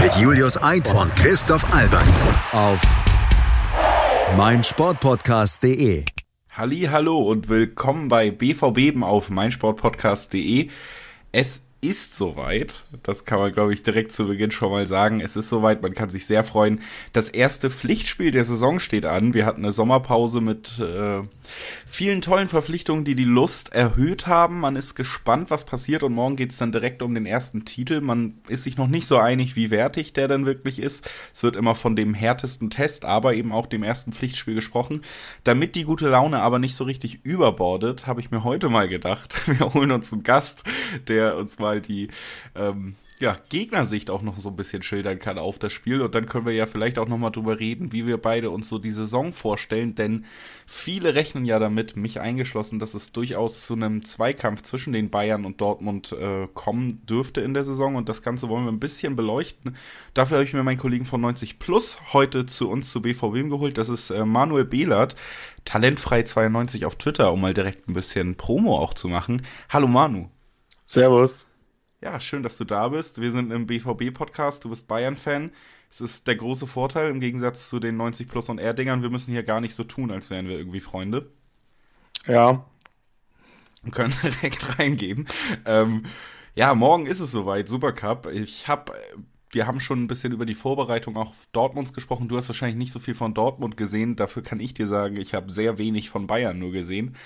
Mit 0.00 0.14
Julius 0.14 0.56
Eid 0.62 0.94
und 0.94 1.16
Christoph 1.16 1.64
Albers. 1.74 2.22
Auf 2.52 2.80
meinsportpodcast.de. 4.36 6.04
Hallo 6.56 7.18
und 7.18 7.48
willkommen 7.48 8.06
bei 8.06 8.30
BVB 8.30 9.02
auf 9.02 9.28
meinsportpodcast.de. 9.28 10.70
Es 11.32 11.65
ist 11.86 12.16
soweit. 12.16 12.84
Das 13.02 13.24
kann 13.24 13.38
man, 13.38 13.52
glaube 13.52 13.72
ich, 13.72 13.82
direkt 13.82 14.12
zu 14.12 14.26
Beginn 14.26 14.50
schon 14.50 14.70
mal 14.70 14.86
sagen. 14.86 15.20
Es 15.20 15.36
ist 15.36 15.48
soweit, 15.48 15.82
man 15.82 15.94
kann 15.94 16.10
sich 16.10 16.26
sehr 16.26 16.44
freuen. 16.44 16.80
Das 17.12 17.28
erste 17.28 17.70
Pflichtspiel 17.70 18.30
der 18.30 18.44
Saison 18.44 18.80
steht 18.80 19.04
an. 19.04 19.34
Wir 19.34 19.46
hatten 19.46 19.62
eine 19.62 19.72
Sommerpause 19.72 20.40
mit 20.40 20.78
äh, 20.80 21.22
vielen 21.86 22.22
tollen 22.22 22.48
Verpflichtungen, 22.48 23.04
die 23.04 23.14
die 23.14 23.24
Lust 23.24 23.72
erhöht 23.72 24.26
haben. 24.26 24.60
Man 24.60 24.76
ist 24.76 24.94
gespannt, 24.94 25.50
was 25.50 25.64
passiert 25.64 26.02
und 26.02 26.12
morgen 26.12 26.36
geht 26.36 26.50
es 26.50 26.58
dann 26.58 26.72
direkt 26.72 27.02
um 27.02 27.14
den 27.14 27.26
ersten 27.26 27.64
Titel. 27.64 28.00
Man 28.00 28.38
ist 28.48 28.64
sich 28.64 28.76
noch 28.76 28.88
nicht 28.88 29.06
so 29.06 29.18
einig, 29.18 29.54
wie 29.56 29.70
wertig 29.70 30.12
der 30.12 30.28
dann 30.28 30.46
wirklich 30.46 30.80
ist. 30.80 31.08
Es 31.32 31.42
wird 31.42 31.56
immer 31.56 31.74
von 31.74 31.94
dem 31.94 32.14
härtesten 32.14 32.70
Test, 32.70 33.04
aber 33.04 33.34
eben 33.34 33.52
auch 33.52 33.66
dem 33.66 33.82
ersten 33.82 34.12
Pflichtspiel 34.12 34.54
gesprochen. 34.54 35.02
Damit 35.44 35.74
die 35.74 35.84
gute 35.84 36.08
Laune 36.08 36.40
aber 36.40 36.58
nicht 36.58 36.74
so 36.74 36.84
richtig 36.84 37.24
überbordet, 37.24 38.06
habe 38.06 38.20
ich 38.20 38.30
mir 38.30 38.42
heute 38.44 38.68
mal 38.68 38.88
gedacht, 38.88 39.34
wir 39.46 39.72
holen 39.72 39.92
uns 39.92 40.12
einen 40.12 40.24
Gast, 40.24 40.64
der 41.06 41.36
uns 41.36 41.58
mal 41.58 41.75
die 41.80 42.08
ähm, 42.54 42.96
ja, 43.18 43.38
Gegnersicht 43.48 44.10
auch 44.10 44.20
noch 44.20 44.38
so 44.38 44.50
ein 44.50 44.56
bisschen 44.56 44.82
schildern 44.82 45.18
kann 45.18 45.38
auf 45.38 45.58
das 45.58 45.72
Spiel. 45.72 46.02
Und 46.02 46.14
dann 46.14 46.26
können 46.26 46.44
wir 46.44 46.52
ja 46.52 46.66
vielleicht 46.66 46.98
auch 46.98 47.08
nochmal 47.08 47.30
drüber 47.30 47.58
reden, 47.58 47.92
wie 47.92 48.06
wir 48.06 48.18
beide 48.18 48.50
uns 48.50 48.68
so 48.68 48.78
die 48.78 48.90
Saison 48.90 49.32
vorstellen. 49.32 49.94
Denn 49.94 50.26
viele 50.66 51.14
rechnen 51.14 51.46
ja 51.46 51.58
damit, 51.58 51.96
mich 51.96 52.20
eingeschlossen, 52.20 52.78
dass 52.78 52.92
es 52.92 53.12
durchaus 53.12 53.64
zu 53.64 53.72
einem 53.72 54.02
Zweikampf 54.04 54.62
zwischen 54.62 54.92
den 54.92 55.08
Bayern 55.08 55.46
und 55.46 55.62
Dortmund 55.62 56.12
äh, 56.12 56.46
kommen 56.52 57.06
dürfte 57.06 57.40
in 57.40 57.54
der 57.54 57.64
Saison. 57.64 57.96
Und 57.96 58.10
das 58.10 58.22
Ganze 58.22 58.50
wollen 58.50 58.64
wir 58.64 58.72
ein 58.72 58.80
bisschen 58.80 59.16
beleuchten. 59.16 59.76
Dafür 60.12 60.36
habe 60.36 60.44
ich 60.44 60.52
mir 60.52 60.62
meinen 60.62 60.78
Kollegen 60.78 61.06
von 61.06 61.22
90 61.22 61.58
Plus 61.58 61.98
heute 62.12 62.44
zu 62.44 62.68
uns 62.68 62.90
zu 62.90 63.00
BVB 63.00 63.48
geholt. 63.48 63.78
Das 63.78 63.88
ist 63.88 64.10
äh, 64.10 64.26
Manuel 64.26 64.66
Behlert, 64.66 65.16
talentfrei92 65.66 66.84
auf 66.84 66.96
Twitter, 66.96 67.32
um 67.32 67.40
mal 67.40 67.54
direkt 67.54 67.88
ein 67.88 67.94
bisschen 67.94 68.36
Promo 68.36 68.78
auch 68.78 68.92
zu 68.92 69.08
machen. 69.08 69.40
Hallo 69.70 69.86
Manu. 69.86 70.28
Servus. 70.86 71.55
Ja, 72.02 72.20
schön, 72.20 72.42
dass 72.42 72.58
du 72.58 72.64
da 72.64 72.88
bist. 72.88 73.20
Wir 73.20 73.32
sind 73.32 73.50
im 73.50 73.66
BVB-Podcast. 73.66 74.64
Du 74.64 74.68
bist 74.68 74.86
Bayern-Fan. 74.86 75.50
Es 75.90 76.02
ist 76.02 76.26
der 76.26 76.36
große 76.36 76.66
Vorteil 76.66 77.10
im 77.10 77.20
Gegensatz 77.20 77.70
zu 77.70 77.80
den 77.80 77.96
90 77.96 78.28
Plus 78.28 78.50
und 78.50 78.58
R-Dingern. 78.58 79.02
Wir 79.02 79.08
müssen 79.08 79.32
hier 79.32 79.42
gar 79.42 79.62
nicht 79.62 79.74
so 79.74 79.82
tun, 79.82 80.10
als 80.10 80.28
wären 80.28 80.46
wir 80.46 80.58
irgendwie 80.58 80.80
Freunde. 80.80 81.30
Ja. 82.26 82.66
Und 83.82 83.92
können 83.92 84.12
direkt 84.22 84.78
reingehen. 84.78 85.26
Ähm, 85.64 86.04
ja, 86.54 86.74
morgen 86.74 87.06
ist 87.06 87.20
es 87.20 87.30
soweit. 87.30 87.68
Supercup. 87.68 88.26
Ich 88.26 88.68
habe 88.68 88.92
wir 89.50 89.66
haben 89.66 89.80
schon 89.80 90.02
ein 90.02 90.08
bisschen 90.08 90.32
über 90.32 90.44
die 90.44 90.54
Vorbereitung 90.54 91.16
auch 91.16 91.32
Dortmunds 91.52 91.92
gesprochen. 91.92 92.28
Du 92.28 92.36
hast 92.36 92.48
wahrscheinlich 92.48 92.76
nicht 92.76 92.92
so 92.92 92.98
viel 92.98 93.14
von 93.14 93.32
Dortmund 93.32 93.76
gesehen. 93.76 94.16
Dafür 94.16 94.42
kann 94.42 94.60
ich 94.60 94.74
dir 94.74 94.86
sagen, 94.86 95.16
ich 95.16 95.34
habe 95.34 95.52
sehr 95.52 95.78
wenig 95.78 96.10
von 96.10 96.26
Bayern 96.26 96.58
nur 96.58 96.72
gesehen. 96.72 97.16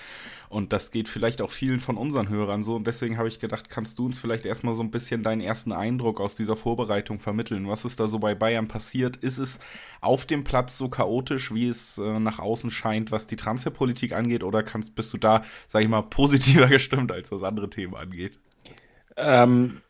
Und 0.50 0.72
das 0.72 0.90
geht 0.90 1.08
vielleicht 1.08 1.40
auch 1.42 1.50
vielen 1.50 1.80
von 1.80 1.96
unseren 1.96 2.28
Hörern 2.28 2.62
so. 2.62 2.74
Und 2.76 2.86
deswegen 2.86 3.16
habe 3.16 3.28
ich 3.28 3.38
gedacht, 3.38 3.70
kannst 3.70 3.98
du 3.98 4.06
uns 4.06 4.18
vielleicht 4.18 4.44
erstmal 4.44 4.74
so 4.74 4.82
ein 4.82 4.90
bisschen 4.90 5.22
deinen 5.22 5.40
ersten 5.40 5.72
Eindruck 5.72 6.20
aus 6.20 6.34
dieser 6.34 6.56
Vorbereitung 6.56 7.18
vermitteln? 7.18 7.68
Was 7.68 7.84
ist 7.84 8.00
da 8.00 8.08
so 8.08 8.18
bei 8.18 8.34
Bayern 8.34 8.68
passiert? 8.68 9.16
Ist 9.16 9.38
es 9.38 9.60
auf 10.00 10.26
dem 10.26 10.44
Platz 10.44 10.76
so 10.76 10.88
chaotisch, 10.88 11.54
wie 11.54 11.68
es 11.68 11.98
äh, 11.98 12.18
nach 12.18 12.38
außen 12.38 12.70
scheint, 12.70 13.12
was 13.12 13.28
die 13.28 13.36
Transferpolitik 13.36 14.12
angeht? 14.12 14.42
Oder 14.42 14.62
kannst, 14.62 14.94
bist 14.94 15.12
du 15.12 15.18
da, 15.18 15.44
sag 15.68 15.82
ich 15.82 15.88
mal, 15.88 16.02
positiver 16.02 16.66
gestimmt, 16.68 17.12
als 17.12 17.32
was 17.32 17.44
andere 17.44 17.70
Themen 17.70 17.94
angeht? 17.94 18.38
Ähm, 19.16 19.80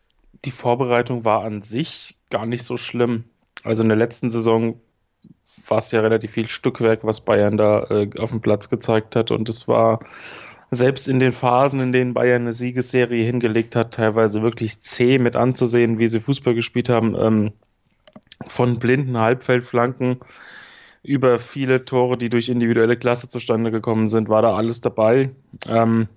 die 0.45 0.51
Vorbereitung 0.51 1.25
war 1.25 1.43
an 1.43 1.61
sich 1.61 2.17
gar 2.29 2.45
nicht 2.45 2.63
so 2.63 2.77
schlimm. 2.77 3.25
Also 3.63 3.83
in 3.83 3.89
der 3.89 3.97
letzten 3.97 4.29
Saison 4.29 4.79
war 5.67 5.77
es 5.77 5.91
ja 5.91 6.01
relativ 6.01 6.31
viel 6.31 6.47
Stückwerk, 6.47 7.03
was 7.03 7.21
Bayern 7.21 7.57
da 7.57 7.83
äh, 7.89 8.09
auf 8.17 8.31
dem 8.31 8.41
Platz 8.41 8.69
gezeigt 8.69 9.15
hat. 9.15 9.31
Und 9.31 9.49
es 9.49 9.67
war 9.67 9.99
selbst 10.71 11.07
in 11.07 11.19
den 11.19 11.31
Phasen, 11.31 11.79
in 11.81 11.91
denen 11.91 12.13
Bayern 12.13 12.43
eine 12.43 12.53
Siegesserie 12.53 13.23
hingelegt 13.23 13.75
hat, 13.75 13.93
teilweise 13.93 14.41
wirklich 14.41 14.81
zäh 14.81 15.19
mit 15.19 15.35
anzusehen, 15.35 15.99
wie 15.99 16.07
sie 16.07 16.21
Fußball 16.21 16.55
gespielt 16.55 16.89
haben. 16.89 17.15
Ähm, 17.15 17.51
von 18.47 18.79
blinden 18.79 19.17
Halbfeldflanken 19.17 20.19
über 21.03 21.39
viele 21.39 21.85
Tore, 21.85 22.17
die 22.17 22.29
durch 22.29 22.49
individuelle 22.49 22.97
Klasse 22.97 23.27
zustande 23.27 23.71
gekommen 23.71 24.07
sind, 24.07 24.29
war 24.29 24.41
da 24.41 24.55
alles 24.55 24.81
dabei. 24.81 25.31
Ähm, 25.67 26.07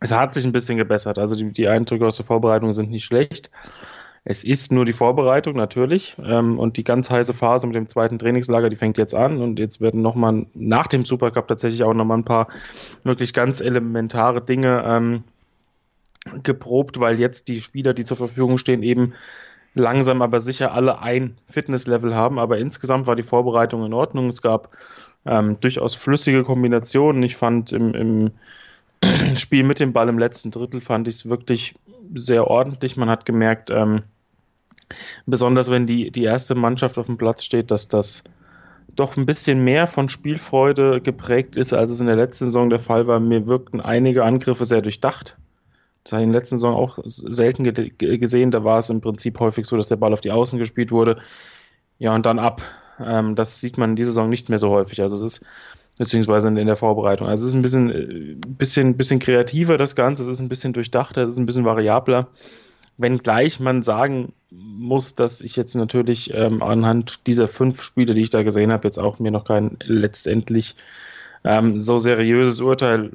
es 0.00 0.12
hat 0.12 0.34
sich 0.34 0.44
ein 0.44 0.52
bisschen 0.52 0.78
gebessert. 0.78 1.18
Also 1.18 1.34
die, 1.34 1.52
die 1.52 1.68
Eindrücke 1.68 2.06
aus 2.06 2.16
der 2.16 2.26
Vorbereitung 2.26 2.72
sind 2.72 2.90
nicht 2.90 3.04
schlecht. 3.04 3.50
Es 4.28 4.42
ist 4.42 4.72
nur 4.72 4.84
die 4.84 4.92
Vorbereitung 4.92 5.54
natürlich 5.54 6.16
ähm, 6.22 6.58
und 6.58 6.76
die 6.76 6.84
ganz 6.84 7.08
heiße 7.10 7.32
Phase 7.32 7.66
mit 7.68 7.76
dem 7.76 7.88
zweiten 7.88 8.18
Trainingslager, 8.18 8.68
die 8.68 8.76
fängt 8.76 8.98
jetzt 8.98 9.14
an 9.14 9.40
und 9.40 9.60
jetzt 9.60 9.80
werden 9.80 10.02
nochmal 10.02 10.46
nach 10.52 10.88
dem 10.88 11.04
Supercup 11.04 11.46
tatsächlich 11.46 11.84
auch 11.84 11.94
nochmal 11.94 12.18
ein 12.18 12.24
paar 12.24 12.48
wirklich 13.04 13.32
ganz 13.32 13.60
elementare 13.60 14.40
Dinge 14.42 14.82
ähm, 14.84 15.24
geprobt, 16.42 16.98
weil 16.98 17.20
jetzt 17.20 17.46
die 17.46 17.60
Spieler, 17.60 17.94
die 17.94 18.02
zur 18.02 18.16
Verfügung 18.16 18.58
stehen, 18.58 18.82
eben 18.82 19.14
langsam 19.74 20.22
aber 20.22 20.40
sicher 20.40 20.72
alle 20.72 21.00
ein 21.00 21.38
Fitnesslevel 21.48 22.14
haben. 22.14 22.40
Aber 22.40 22.58
insgesamt 22.58 23.06
war 23.06 23.14
die 23.14 23.22
Vorbereitung 23.22 23.86
in 23.86 23.92
Ordnung. 23.92 24.26
Es 24.26 24.42
gab 24.42 24.70
ähm, 25.24 25.60
durchaus 25.60 25.94
flüssige 25.94 26.42
Kombinationen. 26.42 27.22
Ich 27.22 27.36
fand 27.36 27.72
im, 27.72 27.94
im 27.94 28.30
Spiel 29.36 29.64
mit 29.64 29.80
dem 29.80 29.92
Ball 29.92 30.08
im 30.08 30.18
letzten 30.18 30.50
Drittel 30.50 30.80
fand 30.80 31.08
ich 31.08 31.16
es 31.16 31.28
wirklich 31.28 31.74
sehr 32.14 32.46
ordentlich. 32.46 32.96
Man 32.96 33.08
hat 33.10 33.24
gemerkt, 33.24 33.70
ähm, 33.70 34.04
Besonders 35.26 35.70
wenn 35.70 35.86
die, 35.86 36.10
die 36.10 36.24
erste 36.24 36.54
Mannschaft 36.54 36.98
auf 36.98 37.06
dem 37.06 37.16
Platz 37.16 37.44
steht, 37.44 37.70
dass 37.70 37.88
das 37.88 38.24
doch 38.94 39.16
ein 39.16 39.26
bisschen 39.26 39.62
mehr 39.64 39.86
von 39.86 40.08
Spielfreude 40.08 41.00
geprägt 41.00 41.56
ist, 41.56 41.72
als 41.72 41.90
es 41.90 42.00
in 42.00 42.06
der 42.06 42.16
letzten 42.16 42.46
Saison 42.46 42.70
der 42.70 42.78
Fall 42.78 43.06
war. 43.06 43.20
Mir 43.20 43.46
wirkten 43.46 43.80
einige 43.80 44.24
Angriffe 44.24 44.64
sehr 44.64 44.82
durchdacht. 44.82 45.36
Das 46.04 46.12
habe 46.12 46.22
ich 46.22 46.26
in 46.26 46.32
der 46.32 46.40
letzten 46.40 46.56
Saison 46.56 46.76
auch 46.76 46.98
selten 47.04 47.64
ge 47.64 47.90
gesehen. 48.18 48.52
Da 48.52 48.62
war 48.62 48.78
es 48.78 48.88
im 48.88 49.00
Prinzip 49.00 49.40
häufig 49.40 49.66
so, 49.66 49.76
dass 49.76 49.88
der 49.88 49.96
Ball 49.96 50.12
auf 50.12 50.20
die 50.20 50.30
Außen 50.30 50.58
gespielt 50.58 50.92
wurde. 50.92 51.20
Ja, 51.98 52.14
und 52.14 52.24
dann 52.24 52.38
ab. 52.38 52.62
Ähm, 53.04 53.34
das 53.34 53.60
sieht 53.60 53.78
man 53.78 53.90
in 53.90 53.96
dieser 53.96 54.10
Saison 54.10 54.28
nicht 54.28 54.48
mehr 54.48 54.58
so 54.58 54.70
häufig. 54.70 55.00
Also 55.02 55.16
es 55.16 55.22
ist, 55.22 55.46
beziehungsweise 55.98 56.48
in 56.48 56.54
der 56.54 56.76
Vorbereitung. 56.76 57.28
Also 57.28 57.44
es 57.44 57.52
ist 57.52 57.54
ein 57.54 57.62
bisschen, 57.62 57.90
äh, 57.90 58.36
bisschen, 58.46 58.96
bisschen 58.96 59.18
kreativer, 59.18 59.76
das 59.76 59.96
Ganze. 59.96 60.22
Es 60.22 60.28
ist 60.28 60.40
ein 60.40 60.48
bisschen 60.48 60.72
durchdachter, 60.72 61.24
es 61.24 61.34
ist 61.34 61.38
ein 61.38 61.46
bisschen 61.46 61.64
variabler. 61.64 62.28
Wenngleich 62.98 63.60
man 63.60 63.82
sagen 63.82 64.32
muss, 64.50 65.14
dass 65.14 65.40
ich 65.42 65.56
jetzt 65.56 65.74
natürlich 65.74 66.32
ähm, 66.32 66.62
anhand 66.62 67.26
dieser 67.26 67.46
fünf 67.48 67.82
Spiele, 67.82 68.14
die 68.14 68.22
ich 68.22 68.30
da 68.30 68.42
gesehen 68.42 68.72
habe, 68.72 68.88
jetzt 68.88 68.98
auch 68.98 69.18
mir 69.18 69.30
noch 69.30 69.44
kein 69.44 69.76
letztendlich 69.84 70.76
ähm, 71.44 71.78
so 71.78 71.98
seriöses 71.98 72.60
Urteil 72.60 73.12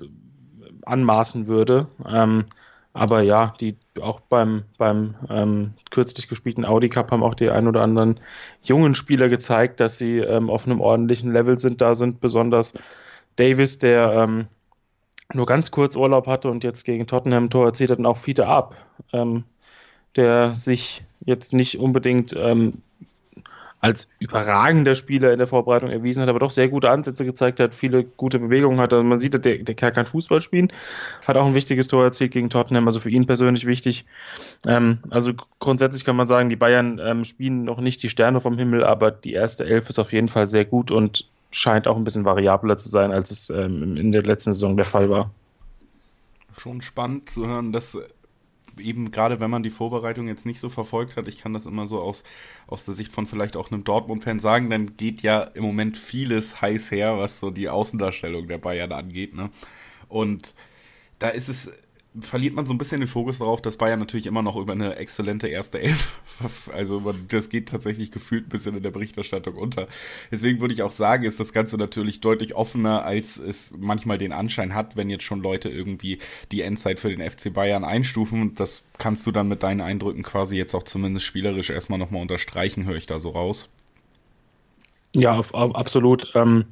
anmaßen 0.85 1.47
würde. 1.47 1.87
Ähm, 2.07 2.45
aber 2.93 3.21
ja, 3.21 3.53
die 3.59 3.75
auch 4.01 4.19
beim, 4.19 4.63
beim 4.77 5.15
ähm, 5.29 5.73
kürzlich 5.89 6.27
gespielten 6.27 6.65
Audi 6.65 6.89
Cup 6.89 7.11
haben 7.11 7.23
auch 7.23 7.35
die 7.35 7.49
ein 7.49 7.67
oder 7.67 7.81
anderen 7.81 8.19
jungen 8.63 8.95
Spieler 8.95 9.29
gezeigt, 9.29 9.79
dass 9.79 9.97
sie 9.97 10.19
ähm, 10.19 10.49
auf 10.49 10.65
einem 10.65 10.81
ordentlichen 10.81 11.31
Level 11.31 11.57
sind. 11.59 11.81
Da 11.81 11.95
sind 11.95 12.21
besonders 12.21 12.73
Davis, 13.35 13.79
der 13.79 14.11
ähm, 14.13 14.47
nur 15.33 15.45
ganz 15.45 15.71
kurz 15.71 15.95
Urlaub 15.95 16.27
hatte 16.27 16.49
und 16.49 16.63
jetzt 16.63 16.83
gegen 16.83 17.07
Tottenham 17.07 17.49
Tor 17.49 17.65
erzielt 17.65 17.91
hat, 17.91 17.99
und 17.99 18.05
auch 18.05 18.17
Fiete 18.17 18.47
Ab. 18.47 18.75
Ähm, 19.13 19.45
der 20.15 20.55
sich 20.55 21.03
jetzt 21.25 21.53
nicht 21.53 21.79
unbedingt 21.79 22.35
ähm, 22.37 22.81
als 23.81 24.09
überragender 24.19 24.93
Spieler 24.93 25.33
in 25.33 25.39
der 25.39 25.47
Vorbereitung 25.47 25.89
erwiesen 25.89 26.21
hat, 26.21 26.29
aber 26.29 26.37
doch 26.37 26.51
sehr 26.51 26.69
gute 26.69 26.91
Ansätze 26.91 27.25
gezeigt 27.25 27.59
hat, 27.59 27.73
viele 27.73 28.03
gute 28.03 28.37
Bewegungen 28.37 28.79
hat. 28.79 28.93
Also 28.93 29.03
man 29.03 29.17
sieht, 29.17 29.33
der, 29.33 29.57
der 29.57 29.75
Kerl 29.75 29.91
kann 29.91 30.05
Fußball 30.05 30.39
spielen, 30.39 30.71
hat 31.27 31.35
auch 31.35 31.47
ein 31.47 31.55
wichtiges 31.55 31.87
Tor 31.87 32.03
erzielt 32.03 32.31
gegen 32.31 32.51
Tottenham, 32.51 32.87
also 32.87 32.99
für 32.99 33.09
ihn 33.09 33.25
persönlich 33.25 33.65
wichtig. 33.65 34.05
Ähm, 34.67 34.99
also 35.09 35.33
grundsätzlich 35.59 36.05
kann 36.05 36.15
man 36.15 36.27
sagen, 36.27 36.49
die 36.49 36.55
Bayern 36.55 37.01
ähm, 37.03 37.25
spielen 37.25 37.63
noch 37.63 37.81
nicht 37.81 38.03
die 38.03 38.09
Sterne 38.09 38.39
vom 38.39 38.55
Himmel, 38.55 38.83
aber 38.83 39.09
die 39.09 39.33
erste 39.33 39.65
Elf 39.65 39.89
ist 39.89 39.97
auf 39.97 40.13
jeden 40.13 40.27
Fall 40.27 40.45
sehr 40.45 40.63
gut 40.65 40.91
und 40.91 41.27
scheint 41.49 41.87
auch 41.87 41.97
ein 41.97 42.03
bisschen 42.03 42.23
variabler 42.23 42.77
zu 42.77 42.87
sein, 42.87 43.11
als 43.11 43.31
es 43.31 43.49
ähm, 43.49 43.97
in 43.97 44.11
der 44.11 44.21
letzten 44.21 44.53
Saison 44.53 44.77
der 44.77 44.85
Fall 44.85 45.09
war. 45.09 45.31
Schon 46.57 46.81
spannend 46.81 47.31
zu 47.31 47.47
hören, 47.47 47.71
dass 47.71 47.97
eben 48.81 49.11
gerade 49.11 49.39
wenn 49.39 49.49
man 49.49 49.63
die 49.63 49.69
Vorbereitung 49.69 50.27
jetzt 50.27 50.45
nicht 50.45 50.59
so 50.59 50.69
verfolgt 50.69 51.15
hat, 51.15 51.27
ich 51.27 51.37
kann 51.39 51.53
das 51.53 51.65
immer 51.65 51.87
so 51.87 52.01
aus, 52.01 52.23
aus 52.67 52.85
der 52.85 52.93
Sicht 52.93 53.11
von 53.11 53.27
vielleicht 53.27 53.55
auch 53.55 53.71
einem 53.71 53.83
Dortmund-Fan 53.83 54.39
sagen, 54.39 54.69
dann 54.69 54.97
geht 54.97 55.21
ja 55.21 55.43
im 55.43 55.63
Moment 55.63 55.97
vieles 55.97 56.61
heiß 56.61 56.91
her, 56.91 57.17
was 57.17 57.39
so 57.39 57.51
die 57.51 57.69
Außendarstellung 57.69 58.47
der 58.47 58.57
Bayern 58.57 58.91
angeht. 58.91 59.33
Ne? 59.35 59.49
Und 60.09 60.53
da 61.19 61.29
ist 61.29 61.49
es 61.49 61.71
verliert 62.19 62.53
man 62.53 62.65
so 62.65 62.73
ein 62.73 62.77
bisschen 62.77 62.99
den 62.99 63.07
Fokus 63.07 63.37
darauf, 63.37 63.61
dass 63.61 63.77
Bayern 63.77 63.99
natürlich 63.99 64.25
immer 64.25 64.41
noch 64.41 64.57
über 64.57 64.73
eine 64.73 64.97
exzellente 64.97 65.47
erste 65.47 65.79
Elf, 65.79 66.19
also 66.73 67.13
das 67.29 67.47
geht 67.47 67.69
tatsächlich 67.69 68.11
gefühlt 68.11 68.47
ein 68.47 68.49
bisschen 68.49 68.75
in 68.75 68.83
der 68.83 68.91
Berichterstattung 68.91 69.55
unter. 69.55 69.87
Deswegen 70.29 70.59
würde 70.59 70.73
ich 70.73 70.83
auch 70.83 70.91
sagen, 70.91 71.23
ist 71.23 71.39
das 71.39 71.53
Ganze 71.53 71.77
natürlich 71.77 72.19
deutlich 72.19 72.53
offener, 72.53 73.05
als 73.05 73.37
es 73.37 73.77
manchmal 73.77 74.17
den 74.17 74.33
Anschein 74.33 74.75
hat, 74.75 74.97
wenn 74.97 75.09
jetzt 75.09 75.23
schon 75.23 75.41
Leute 75.41 75.69
irgendwie 75.69 76.19
die 76.51 76.61
Endzeit 76.61 76.99
für 76.99 77.15
den 77.15 77.29
FC 77.29 77.53
Bayern 77.53 77.85
einstufen. 77.85 78.41
Und 78.41 78.59
das 78.59 78.83
kannst 78.97 79.25
du 79.25 79.31
dann 79.31 79.47
mit 79.47 79.63
deinen 79.63 79.79
Eindrücken 79.79 80.23
quasi 80.23 80.57
jetzt 80.57 80.75
auch 80.75 80.83
zumindest 80.83 81.25
spielerisch 81.25 81.69
erstmal 81.69 81.99
nochmal 81.99 82.21
unterstreichen, 82.21 82.85
höre 82.85 82.97
ich 82.97 83.07
da 83.07 83.21
so 83.21 83.29
raus. 83.29 83.69
Ja, 85.15 85.33
auf, 85.33 85.53
auf, 85.53 85.75
absolut. 85.75 86.29
Ähm, 86.35 86.65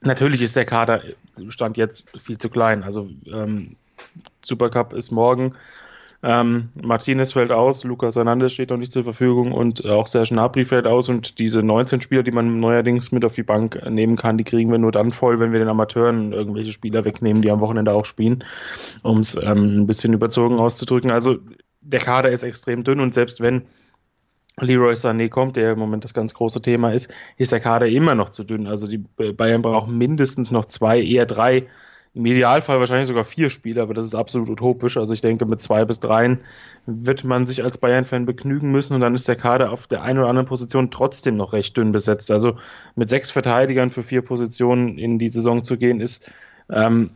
natürlich 0.00 0.42
ist 0.42 0.54
der 0.54 0.64
Kader 0.64 1.02
Stand 1.48 1.76
jetzt 1.76 2.16
viel 2.20 2.38
zu 2.38 2.48
klein. 2.48 2.84
Also 2.84 3.10
ähm, 3.26 3.76
Supercup 4.42 4.92
ist 4.92 5.10
morgen. 5.10 5.54
Ähm, 6.22 6.70
Martinez 6.82 7.34
fällt 7.34 7.52
aus, 7.52 7.84
Lucas 7.84 8.16
Hernandez 8.16 8.52
steht 8.52 8.70
noch 8.70 8.78
nicht 8.78 8.90
zur 8.90 9.04
Verfügung 9.04 9.52
und 9.52 9.84
auch 9.86 10.06
Serge 10.06 10.30
Gnabry 10.30 10.64
fällt 10.64 10.86
aus 10.86 11.08
und 11.08 11.38
diese 11.38 11.62
19 11.62 12.00
Spieler, 12.00 12.22
die 12.22 12.30
man 12.30 12.58
neuerdings 12.58 13.12
mit 13.12 13.24
auf 13.24 13.34
die 13.34 13.42
Bank 13.42 13.80
nehmen 13.88 14.16
kann, 14.16 14.38
die 14.38 14.44
kriegen 14.44 14.70
wir 14.70 14.78
nur 14.78 14.92
dann 14.92 15.12
voll, 15.12 15.38
wenn 15.38 15.52
wir 15.52 15.58
den 15.58 15.68
Amateuren 15.68 16.32
irgendwelche 16.32 16.72
Spieler 16.72 17.04
wegnehmen, 17.04 17.42
die 17.42 17.50
am 17.50 17.60
Wochenende 17.60 17.92
auch 17.92 18.06
spielen, 18.06 18.44
um 19.02 19.18
es 19.18 19.34
ähm, 19.36 19.82
ein 19.82 19.86
bisschen 19.86 20.14
überzogen 20.14 20.58
auszudrücken. 20.58 21.10
Also 21.10 21.36
der 21.82 22.00
Kader 22.00 22.30
ist 22.30 22.42
extrem 22.42 22.82
dünn 22.82 23.00
und 23.00 23.12
selbst 23.12 23.40
wenn 23.40 23.66
Leroy 24.58 24.94
Sané 24.94 25.28
kommt, 25.28 25.56
der 25.56 25.72
im 25.72 25.78
Moment 25.78 26.04
das 26.04 26.14
ganz 26.14 26.32
große 26.32 26.62
Thema 26.62 26.92
ist, 26.92 27.12
ist 27.36 27.52
der 27.52 27.60
Kader 27.60 27.88
immer 27.88 28.14
noch 28.14 28.30
zu 28.30 28.42
dünn. 28.42 28.66
Also 28.66 28.88
die 28.88 28.98
Bayern 28.98 29.60
brauchen 29.60 29.98
mindestens 29.98 30.50
noch 30.50 30.64
zwei, 30.64 31.00
eher 31.00 31.26
drei 31.26 31.66
im 32.16 32.24
Idealfall 32.24 32.80
wahrscheinlich 32.80 33.08
sogar 33.08 33.24
vier 33.24 33.50
Spiele, 33.50 33.82
aber 33.82 33.92
das 33.92 34.06
ist 34.06 34.14
absolut 34.14 34.48
utopisch. 34.48 34.96
Also 34.96 35.12
ich 35.12 35.20
denke, 35.20 35.44
mit 35.44 35.60
zwei 35.60 35.84
bis 35.84 36.00
dreien 36.00 36.40
wird 36.86 37.24
man 37.24 37.46
sich 37.46 37.62
als 37.62 37.76
Bayern-Fan 37.76 38.24
begnügen 38.24 38.70
müssen 38.70 38.94
und 38.94 39.02
dann 39.02 39.14
ist 39.14 39.28
der 39.28 39.36
Kader 39.36 39.70
auf 39.70 39.86
der 39.86 40.02
einen 40.02 40.20
oder 40.20 40.28
anderen 40.28 40.48
Position 40.48 40.90
trotzdem 40.90 41.36
noch 41.36 41.52
recht 41.52 41.76
dünn 41.76 41.92
besetzt. 41.92 42.30
Also 42.30 42.56
mit 42.94 43.10
sechs 43.10 43.30
Verteidigern 43.30 43.90
für 43.90 44.02
vier 44.02 44.22
Positionen 44.22 44.96
in 44.96 45.18
die 45.18 45.28
Saison 45.28 45.62
zu 45.62 45.76
gehen, 45.76 46.00
ist 46.00 46.32
ähm, 46.70 47.10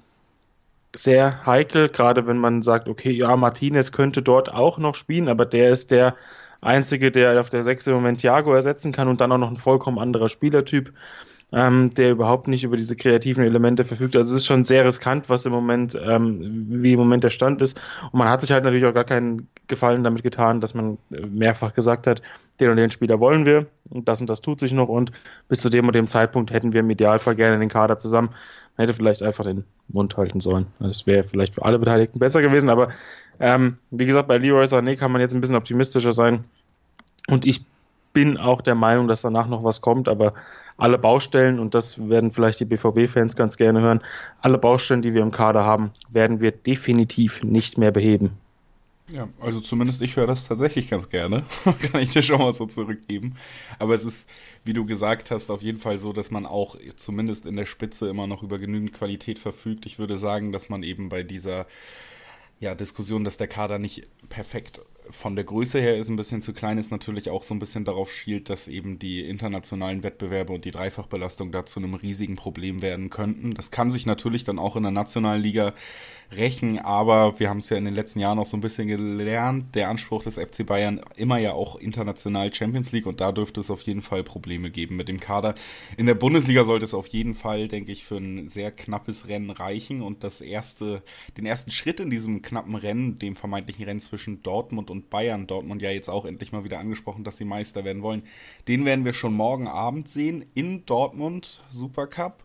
sehr 0.94 1.46
heikel, 1.46 1.88
gerade 1.88 2.26
wenn 2.26 2.36
man 2.36 2.60
sagt, 2.60 2.86
okay, 2.86 3.10
ja, 3.10 3.34
Martinez 3.36 3.92
könnte 3.92 4.20
dort 4.20 4.52
auch 4.52 4.76
noch 4.76 4.96
spielen, 4.96 5.28
aber 5.28 5.46
der 5.46 5.70
ist 5.70 5.92
der 5.92 6.14
Einzige, 6.60 7.10
der 7.10 7.40
auf 7.40 7.48
der 7.48 7.62
sechs 7.62 7.86
im 7.86 7.94
Moment 7.94 8.20
Thiago 8.20 8.52
ersetzen 8.52 8.92
kann 8.92 9.08
und 9.08 9.22
dann 9.22 9.32
auch 9.32 9.38
noch 9.38 9.50
ein 9.50 9.56
vollkommen 9.56 9.98
anderer 9.98 10.28
Spielertyp 10.28 10.92
ähm, 11.52 11.90
der 11.90 12.12
überhaupt 12.12 12.48
nicht 12.48 12.64
über 12.64 12.76
diese 12.76 12.96
kreativen 12.96 13.44
Elemente 13.44 13.84
verfügt. 13.84 14.16
Also 14.16 14.32
es 14.32 14.40
ist 14.40 14.46
schon 14.46 14.64
sehr 14.64 14.84
riskant, 14.84 15.28
was 15.28 15.46
im 15.46 15.52
Moment, 15.52 15.98
ähm, 16.00 16.66
wie 16.68 16.92
im 16.92 16.98
Moment 16.98 17.24
der 17.24 17.30
Stand 17.30 17.60
ist. 17.62 17.80
Und 18.12 18.18
man 18.18 18.28
hat 18.28 18.42
sich 18.42 18.52
halt 18.52 18.64
natürlich 18.64 18.86
auch 18.86 18.94
gar 18.94 19.04
keinen 19.04 19.48
Gefallen 19.66 20.04
damit 20.04 20.22
getan, 20.22 20.60
dass 20.60 20.74
man 20.74 20.98
mehrfach 21.10 21.74
gesagt 21.74 22.06
hat, 22.06 22.22
den 22.60 22.70
und 22.70 22.76
den 22.76 22.90
Spieler 22.90 23.20
wollen 23.20 23.46
wir 23.46 23.66
und 23.88 24.06
das 24.06 24.20
und 24.20 24.28
das 24.28 24.42
tut 24.42 24.60
sich 24.60 24.72
noch 24.72 24.88
und 24.88 25.12
bis 25.48 25.60
zu 25.60 25.70
dem 25.70 25.86
und 25.86 25.94
dem 25.94 26.08
Zeitpunkt 26.08 26.52
hätten 26.52 26.72
wir 26.72 26.80
im 26.80 26.90
Idealfall 26.90 27.34
gerne 27.34 27.58
den 27.58 27.68
Kader 27.68 27.98
zusammen. 27.98 28.28
Man 28.76 28.86
hätte 28.86 28.96
vielleicht 28.96 29.22
einfach 29.22 29.44
den 29.44 29.64
Mund 29.88 30.16
halten 30.16 30.40
sollen. 30.40 30.66
Das 30.78 31.06
wäre 31.06 31.24
vielleicht 31.24 31.54
für 31.54 31.64
alle 31.64 31.78
Beteiligten 31.78 32.18
besser 32.18 32.42
gewesen, 32.42 32.68
aber 32.68 32.90
ähm, 33.40 33.78
wie 33.90 34.06
gesagt, 34.06 34.28
bei 34.28 34.36
Leroy 34.38 34.64
Sané 34.64 34.96
kann 34.96 35.10
man 35.10 35.20
jetzt 35.20 35.34
ein 35.34 35.40
bisschen 35.40 35.56
optimistischer 35.56 36.12
sein 36.12 36.44
und 37.28 37.46
ich 37.46 37.64
bin 38.12 38.36
auch 38.36 38.60
der 38.60 38.74
Meinung, 38.74 39.08
dass 39.08 39.22
danach 39.22 39.46
noch 39.46 39.64
was 39.64 39.80
kommt, 39.80 40.08
aber 40.08 40.34
alle 40.76 40.98
Baustellen, 40.98 41.58
und 41.58 41.74
das 41.74 42.08
werden 42.08 42.32
vielleicht 42.32 42.60
die 42.60 42.64
BVB-Fans 42.64 43.36
ganz 43.36 43.56
gerne 43.56 43.80
hören, 43.80 44.00
alle 44.40 44.58
Baustellen, 44.58 45.02
die 45.02 45.14
wir 45.14 45.22
im 45.22 45.30
Kader 45.30 45.64
haben, 45.64 45.90
werden 46.08 46.40
wir 46.40 46.52
definitiv 46.52 47.42
nicht 47.42 47.78
mehr 47.78 47.90
beheben. 47.90 48.38
Ja, 49.12 49.28
also 49.40 49.60
zumindest 49.60 50.02
ich 50.02 50.16
höre 50.16 50.28
das 50.28 50.46
tatsächlich 50.46 50.88
ganz 50.88 51.08
gerne. 51.08 51.44
Kann 51.92 52.00
ich 52.00 52.12
dir 52.12 52.22
schon 52.22 52.38
mal 52.38 52.52
so 52.52 52.66
zurückgeben. 52.66 53.34
Aber 53.78 53.94
es 53.94 54.04
ist, 54.04 54.30
wie 54.64 54.72
du 54.72 54.84
gesagt 54.84 55.32
hast, 55.32 55.50
auf 55.50 55.62
jeden 55.62 55.80
Fall 55.80 55.98
so, 55.98 56.12
dass 56.12 56.30
man 56.30 56.46
auch 56.46 56.76
zumindest 56.96 57.44
in 57.44 57.56
der 57.56 57.66
Spitze 57.66 58.08
immer 58.08 58.28
noch 58.28 58.42
über 58.44 58.58
genügend 58.58 58.92
Qualität 58.92 59.40
verfügt. 59.40 59.84
Ich 59.86 59.98
würde 59.98 60.16
sagen, 60.16 60.52
dass 60.52 60.68
man 60.68 60.84
eben 60.84 61.08
bei 61.08 61.24
dieser 61.24 61.66
ja, 62.60 62.74
Diskussion, 62.74 63.24
dass 63.24 63.36
der 63.36 63.48
Kader 63.48 63.78
nicht 63.78 64.06
perfekt 64.28 64.80
von 65.12 65.36
der 65.36 65.44
Größe 65.44 65.80
her 65.80 65.96
ist, 65.96 66.08
ein 66.08 66.16
bisschen 66.16 66.42
zu 66.42 66.52
klein 66.52 66.78
ist, 66.78 66.90
natürlich 66.90 67.30
auch 67.30 67.42
so 67.42 67.54
ein 67.54 67.58
bisschen 67.58 67.84
darauf 67.84 68.12
schielt, 68.12 68.48
dass 68.48 68.68
eben 68.68 68.98
die 68.98 69.20
internationalen 69.20 70.02
Wettbewerbe 70.02 70.52
und 70.52 70.64
die 70.64 70.70
Dreifachbelastung 70.70 71.52
da 71.52 71.66
zu 71.66 71.80
einem 71.80 71.94
riesigen 71.94 72.36
Problem 72.36 72.82
werden 72.82 73.10
könnten. 73.10 73.54
Das 73.54 73.70
kann 73.70 73.90
sich 73.90 74.06
natürlich 74.06 74.44
dann 74.44 74.58
auch 74.58 74.76
in 74.76 74.82
der 74.82 74.92
nationalen 74.92 75.42
Liga 75.42 75.74
rächen, 76.32 76.78
aber 76.78 77.40
wir 77.40 77.48
haben 77.48 77.58
es 77.58 77.68
ja 77.70 77.76
in 77.76 77.84
den 77.84 77.94
letzten 77.94 78.20
Jahren 78.20 78.38
auch 78.38 78.46
so 78.46 78.56
ein 78.56 78.60
bisschen 78.60 78.88
gelernt, 78.88 79.74
der 79.74 79.88
Anspruch 79.88 80.22
des 80.22 80.38
FC 80.38 80.64
Bayern 80.64 81.00
immer 81.16 81.38
ja 81.38 81.52
auch 81.52 81.76
international 81.76 82.52
Champions 82.54 82.92
League 82.92 83.06
und 83.06 83.20
da 83.20 83.32
dürfte 83.32 83.60
es 83.60 83.70
auf 83.70 83.82
jeden 83.82 84.02
Fall 84.02 84.22
Probleme 84.22 84.70
geben 84.70 84.96
mit 84.96 85.08
dem 85.08 85.18
Kader. 85.18 85.54
In 85.96 86.06
der 86.06 86.14
Bundesliga 86.14 86.64
sollte 86.64 86.84
es 86.84 86.94
auf 86.94 87.08
jeden 87.08 87.34
Fall, 87.34 87.68
denke 87.68 87.90
ich, 87.92 88.04
für 88.04 88.16
ein 88.16 88.48
sehr 88.48 88.70
knappes 88.70 89.28
Rennen 89.28 89.50
reichen 89.50 90.02
und 90.02 90.22
das 90.22 90.40
erste, 90.40 91.02
den 91.36 91.46
ersten 91.46 91.70
Schritt 91.70 92.00
in 92.00 92.10
diesem 92.10 92.42
knappen 92.42 92.76
Rennen, 92.76 93.18
dem 93.18 93.34
vermeintlichen 93.34 93.84
Rennen 93.84 94.00
zwischen 94.00 94.42
Dortmund 94.42 94.90
und 94.90 94.99
Bayern, 95.08 95.46
Dortmund 95.46 95.82
ja 95.82 95.90
jetzt 95.90 96.10
auch 96.10 96.24
endlich 96.24 96.52
mal 96.52 96.64
wieder 96.64 96.78
angesprochen, 96.78 97.24
dass 97.24 97.36
sie 97.36 97.44
Meister 97.44 97.84
werden 97.84 98.02
wollen, 98.02 98.22
den 98.68 98.84
werden 98.84 99.04
wir 99.04 99.12
schon 99.12 99.34
morgen 99.34 99.68
Abend 99.68 100.08
sehen 100.08 100.44
in 100.54 100.84
Dortmund 100.84 101.62
Supercup. 101.70 102.42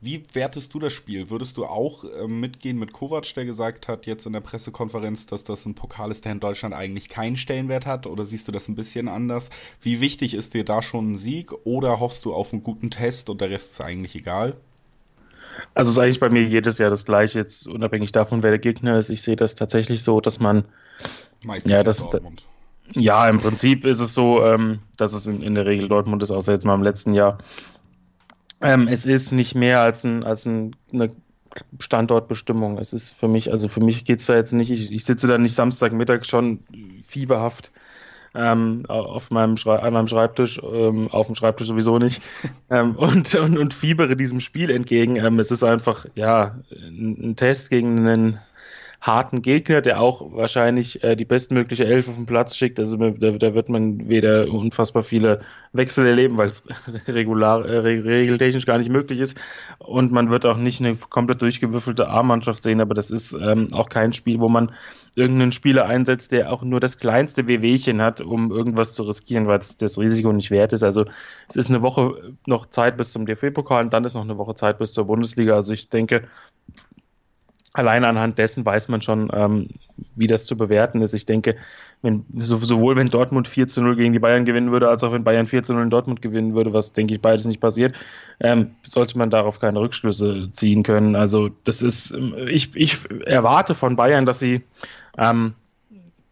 Wie 0.00 0.24
wertest 0.34 0.74
du 0.74 0.78
das 0.78 0.92
Spiel? 0.92 1.30
Würdest 1.30 1.56
du 1.56 1.64
auch 1.64 2.04
äh, 2.04 2.28
mitgehen 2.28 2.78
mit 2.78 2.92
Kovac, 2.92 3.32
der 3.34 3.46
gesagt 3.46 3.88
hat 3.88 4.04
jetzt 4.06 4.26
in 4.26 4.34
der 4.34 4.40
Pressekonferenz, 4.40 5.26
dass 5.26 5.42
das 5.42 5.64
ein 5.64 5.74
Pokal 5.74 6.10
ist, 6.10 6.26
der 6.26 6.32
in 6.32 6.40
Deutschland 6.40 6.74
eigentlich 6.74 7.08
keinen 7.08 7.38
Stellenwert 7.38 7.86
hat? 7.86 8.06
Oder 8.06 8.26
siehst 8.26 8.46
du 8.46 8.52
das 8.52 8.68
ein 8.68 8.76
bisschen 8.76 9.08
anders? 9.08 9.48
Wie 9.80 10.00
wichtig 10.00 10.34
ist 10.34 10.52
dir 10.52 10.64
da 10.64 10.82
schon 10.82 11.12
ein 11.12 11.16
Sieg? 11.16 11.52
Oder 11.64 11.98
hoffst 11.98 12.26
du 12.26 12.34
auf 12.34 12.52
einen 12.52 12.62
guten 12.62 12.90
Test 12.90 13.30
und 13.30 13.40
der 13.40 13.50
Rest 13.50 13.72
ist 13.72 13.80
eigentlich 13.80 14.14
egal? 14.14 14.56
Also 15.74 15.88
es 15.88 15.96
ist 15.96 16.02
eigentlich 16.02 16.20
bei 16.20 16.28
mir 16.28 16.44
jedes 16.44 16.76
Jahr 16.78 16.90
das 16.90 17.06
gleiche, 17.06 17.38
jetzt 17.38 17.66
unabhängig 17.66 18.12
davon, 18.12 18.42
wer 18.42 18.50
der 18.50 18.58
Gegner 18.58 18.98
ist. 18.98 19.08
Ich 19.08 19.22
sehe 19.22 19.36
das 19.36 19.54
tatsächlich 19.54 20.02
so, 20.02 20.20
dass 20.20 20.40
man 20.40 20.66
Meistens 21.44 21.72
ja, 21.72 21.82
das, 21.82 21.98
Dortmund. 21.98 22.44
Ja, 22.92 23.28
im 23.28 23.40
Prinzip 23.40 23.84
ist 23.84 24.00
es 24.00 24.14
so, 24.14 24.44
ähm, 24.44 24.80
dass 24.96 25.12
es 25.12 25.26
in, 25.26 25.42
in, 25.42 25.54
der 25.54 25.66
Regel 25.66 25.88
Dortmund 25.88 26.22
ist, 26.22 26.30
außer 26.30 26.52
jetzt 26.52 26.64
mal 26.64 26.74
im 26.74 26.82
letzten 26.82 27.14
Jahr. 27.14 27.38
Ähm, 28.60 28.88
es 28.88 29.06
ist 29.06 29.32
nicht 29.32 29.54
mehr 29.54 29.80
als, 29.80 30.04
ein, 30.04 30.24
als 30.24 30.46
ein, 30.46 30.76
eine 30.92 31.10
Standortbestimmung. 31.78 32.78
Es 32.78 32.92
ist 32.92 33.10
für 33.10 33.28
mich, 33.28 33.50
also 33.50 33.68
für 33.68 33.80
mich 33.80 34.04
geht 34.04 34.20
es 34.20 34.26
da 34.26 34.34
jetzt 34.34 34.52
nicht, 34.52 34.70
ich, 34.70 34.92
ich, 34.92 35.04
sitze 35.04 35.26
da 35.26 35.38
nicht 35.38 35.54
Samstagmittag 35.54 36.24
schon 36.24 36.60
fieberhaft 37.02 37.72
ähm, 38.34 38.84
auf 38.88 39.30
meinem 39.30 39.56
an 39.66 39.92
meinem 39.92 40.08
Schreibtisch, 40.08 40.60
ähm, 40.62 41.08
auf 41.10 41.26
dem 41.26 41.34
Schreibtisch 41.34 41.66
sowieso 41.66 41.98
nicht, 41.98 42.22
ähm, 42.70 42.96
und, 42.96 43.34
und, 43.34 43.58
und 43.58 43.74
fiebere 43.74 44.16
diesem 44.16 44.40
Spiel 44.40 44.70
entgegen. 44.70 45.16
Ähm, 45.16 45.38
es 45.38 45.50
ist 45.50 45.62
einfach, 45.62 46.06
ja, 46.14 46.56
ein, 46.70 47.30
ein 47.30 47.36
Test 47.36 47.70
gegen 47.70 47.98
einen 47.98 48.38
harten 49.00 49.42
Gegner, 49.42 49.82
der 49.82 50.00
auch 50.00 50.32
wahrscheinlich 50.32 51.02
äh, 51.04 51.16
die 51.16 51.24
bestmögliche 51.24 51.86
Elf 51.86 52.08
auf 52.08 52.16
den 52.16 52.26
Platz 52.26 52.56
schickt. 52.56 52.80
Also 52.80 52.96
da, 52.96 53.30
da 53.30 53.54
wird 53.54 53.68
man 53.68 54.08
weder 54.08 54.50
unfassbar 54.50 55.02
viele 55.02 55.40
Wechsel 55.72 56.06
erleben, 56.06 56.36
weil 56.38 56.48
es 56.48 56.64
regular, 57.08 57.64
äh, 57.66 57.78
regeltechnisch 57.78 58.66
gar 58.66 58.78
nicht 58.78 58.90
möglich 58.90 59.20
ist. 59.20 59.38
Und 59.78 60.12
man 60.12 60.30
wird 60.30 60.46
auch 60.46 60.56
nicht 60.56 60.80
eine 60.80 60.96
komplett 60.96 61.42
durchgewürfelte 61.42 62.08
A-Mannschaft 62.08 62.62
sehen, 62.62 62.80
aber 62.80 62.94
das 62.94 63.10
ist 63.10 63.32
ähm, 63.32 63.68
auch 63.72 63.88
kein 63.88 64.12
Spiel, 64.12 64.40
wo 64.40 64.48
man 64.48 64.72
irgendeinen 65.14 65.52
Spieler 65.52 65.86
einsetzt, 65.86 66.32
der 66.32 66.52
auch 66.52 66.62
nur 66.62 66.80
das 66.80 66.98
kleinste 66.98 67.46
Wehwehchen 67.46 68.02
hat, 68.02 68.20
um 68.20 68.50
irgendwas 68.50 68.94
zu 68.94 69.04
riskieren, 69.04 69.46
weil 69.46 69.58
es 69.58 69.76
das 69.76 69.98
Risiko 69.98 70.32
nicht 70.32 70.50
wert 70.50 70.72
ist. 70.72 70.82
Also 70.82 71.04
es 71.48 71.56
ist 71.56 71.70
eine 71.70 71.82
Woche 71.82 72.34
noch 72.46 72.66
Zeit 72.66 72.96
bis 72.96 73.12
zum 73.12 73.24
DFB-Pokal 73.24 73.84
und 73.84 73.92
dann 73.92 74.04
ist 74.04 74.14
noch 74.14 74.24
eine 74.24 74.38
Woche 74.38 74.54
Zeit 74.54 74.78
bis 74.78 74.92
zur 74.92 75.06
Bundesliga. 75.06 75.54
Also 75.54 75.72
ich 75.72 75.88
denke, 75.88 76.28
alleine 77.76 78.08
anhand 78.08 78.38
dessen 78.38 78.64
weiß 78.64 78.88
man 78.88 79.02
schon, 79.02 79.30
ähm, 79.32 79.68
wie 80.14 80.26
das 80.26 80.46
zu 80.46 80.56
bewerten 80.56 81.02
ist. 81.02 81.14
Ich 81.14 81.26
denke, 81.26 81.56
wenn, 82.02 82.24
sowohl 82.38 82.96
wenn 82.96 83.06
Dortmund 83.06 83.48
4 83.48 83.68
zu 83.68 83.82
0 83.82 83.96
gegen 83.96 84.12
die 84.12 84.18
Bayern 84.18 84.44
gewinnen 84.44 84.72
würde, 84.72 84.88
als 84.88 85.04
auch 85.04 85.12
wenn 85.12 85.24
Bayern 85.24 85.46
4 85.46 85.62
zu 85.62 85.74
0 85.74 85.84
in 85.84 85.90
Dortmund 85.90 86.22
gewinnen 86.22 86.54
würde, 86.54 86.72
was 86.72 86.92
denke 86.92 87.14
ich 87.14 87.20
beides 87.20 87.46
nicht 87.46 87.60
passiert, 87.60 87.96
ähm, 88.40 88.74
sollte 88.82 89.18
man 89.18 89.30
darauf 89.30 89.60
keine 89.60 89.80
Rückschlüsse 89.80 90.50
ziehen 90.50 90.82
können. 90.82 91.16
Also 91.16 91.50
das 91.64 91.82
ist, 91.82 92.12
ähm, 92.12 92.34
ich, 92.48 92.74
ich 92.74 92.98
erwarte 93.24 93.74
von 93.74 93.96
Bayern, 93.96 94.26
dass 94.26 94.38
sie 94.38 94.62
ähm, 95.18 95.54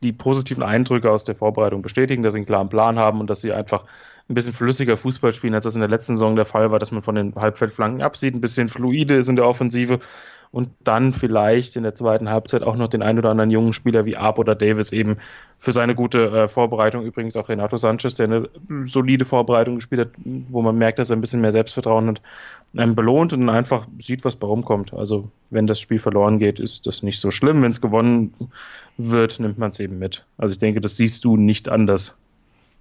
die 0.02 0.12
positiven 0.12 0.62
Eindrücke 0.62 1.10
aus 1.10 1.24
der 1.24 1.34
Vorbereitung 1.34 1.82
bestätigen, 1.82 2.22
dass 2.22 2.34
sie 2.34 2.40
einen 2.40 2.46
klaren 2.46 2.68
Plan 2.68 2.98
haben 2.98 3.20
und 3.20 3.28
dass 3.28 3.40
sie 3.40 3.52
einfach 3.52 3.84
ein 4.28 4.34
bisschen 4.34 4.52
flüssiger 4.52 4.96
Fußball 4.96 5.34
spielen, 5.34 5.54
als 5.54 5.64
das 5.64 5.74
in 5.74 5.80
der 5.80 5.90
letzten 5.90 6.14
Saison 6.14 6.36
der 6.36 6.46
Fall 6.46 6.70
war, 6.70 6.78
dass 6.78 6.92
man 6.92 7.02
von 7.02 7.14
den 7.14 7.34
Halbfeldflanken 7.34 8.02
absieht, 8.02 8.34
ein 8.34 8.40
bisschen 8.40 8.68
fluide 8.68 9.16
ist 9.16 9.28
in 9.28 9.36
der 9.36 9.46
Offensive 9.46 9.98
und 10.54 10.70
dann 10.84 11.12
vielleicht 11.12 11.74
in 11.74 11.82
der 11.82 11.96
zweiten 11.96 12.30
Halbzeit 12.30 12.62
auch 12.62 12.76
noch 12.76 12.86
den 12.86 13.02
ein 13.02 13.18
oder 13.18 13.30
anderen 13.30 13.50
jungen 13.50 13.72
Spieler 13.72 14.04
wie 14.04 14.16
Arp 14.16 14.38
oder 14.38 14.54
Davis 14.54 14.92
eben 14.92 15.16
für 15.58 15.72
seine 15.72 15.96
gute 15.96 16.30
äh, 16.30 16.46
Vorbereitung. 16.46 17.04
Übrigens 17.04 17.34
auch 17.34 17.48
Renato 17.48 17.76
Sanchez, 17.76 18.14
der 18.14 18.26
eine 18.26 18.48
solide 18.84 19.24
Vorbereitung 19.24 19.74
gespielt 19.74 20.02
hat, 20.02 20.10
wo 20.24 20.62
man 20.62 20.78
merkt, 20.78 21.00
dass 21.00 21.10
er 21.10 21.16
ein 21.16 21.20
bisschen 21.20 21.40
mehr 21.40 21.50
Selbstvertrauen 21.50 22.06
hat, 22.06 22.22
ähm, 22.76 22.94
belohnt 22.94 23.32
und 23.32 23.48
einfach 23.48 23.88
sieht, 23.98 24.24
was 24.24 24.36
bei 24.36 24.46
rumkommt. 24.46 24.94
Also 24.94 25.28
wenn 25.50 25.66
das 25.66 25.80
Spiel 25.80 25.98
verloren 25.98 26.38
geht, 26.38 26.60
ist 26.60 26.86
das 26.86 27.02
nicht 27.02 27.18
so 27.18 27.32
schlimm. 27.32 27.60
Wenn 27.60 27.72
es 27.72 27.80
gewonnen 27.80 28.32
wird, 28.96 29.40
nimmt 29.40 29.58
man 29.58 29.70
es 29.70 29.80
eben 29.80 29.98
mit. 29.98 30.24
Also 30.38 30.52
ich 30.52 30.58
denke, 30.58 30.80
das 30.80 30.96
siehst 30.96 31.24
du 31.24 31.36
nicht 31.36 31.68
anders. 31.68 32.16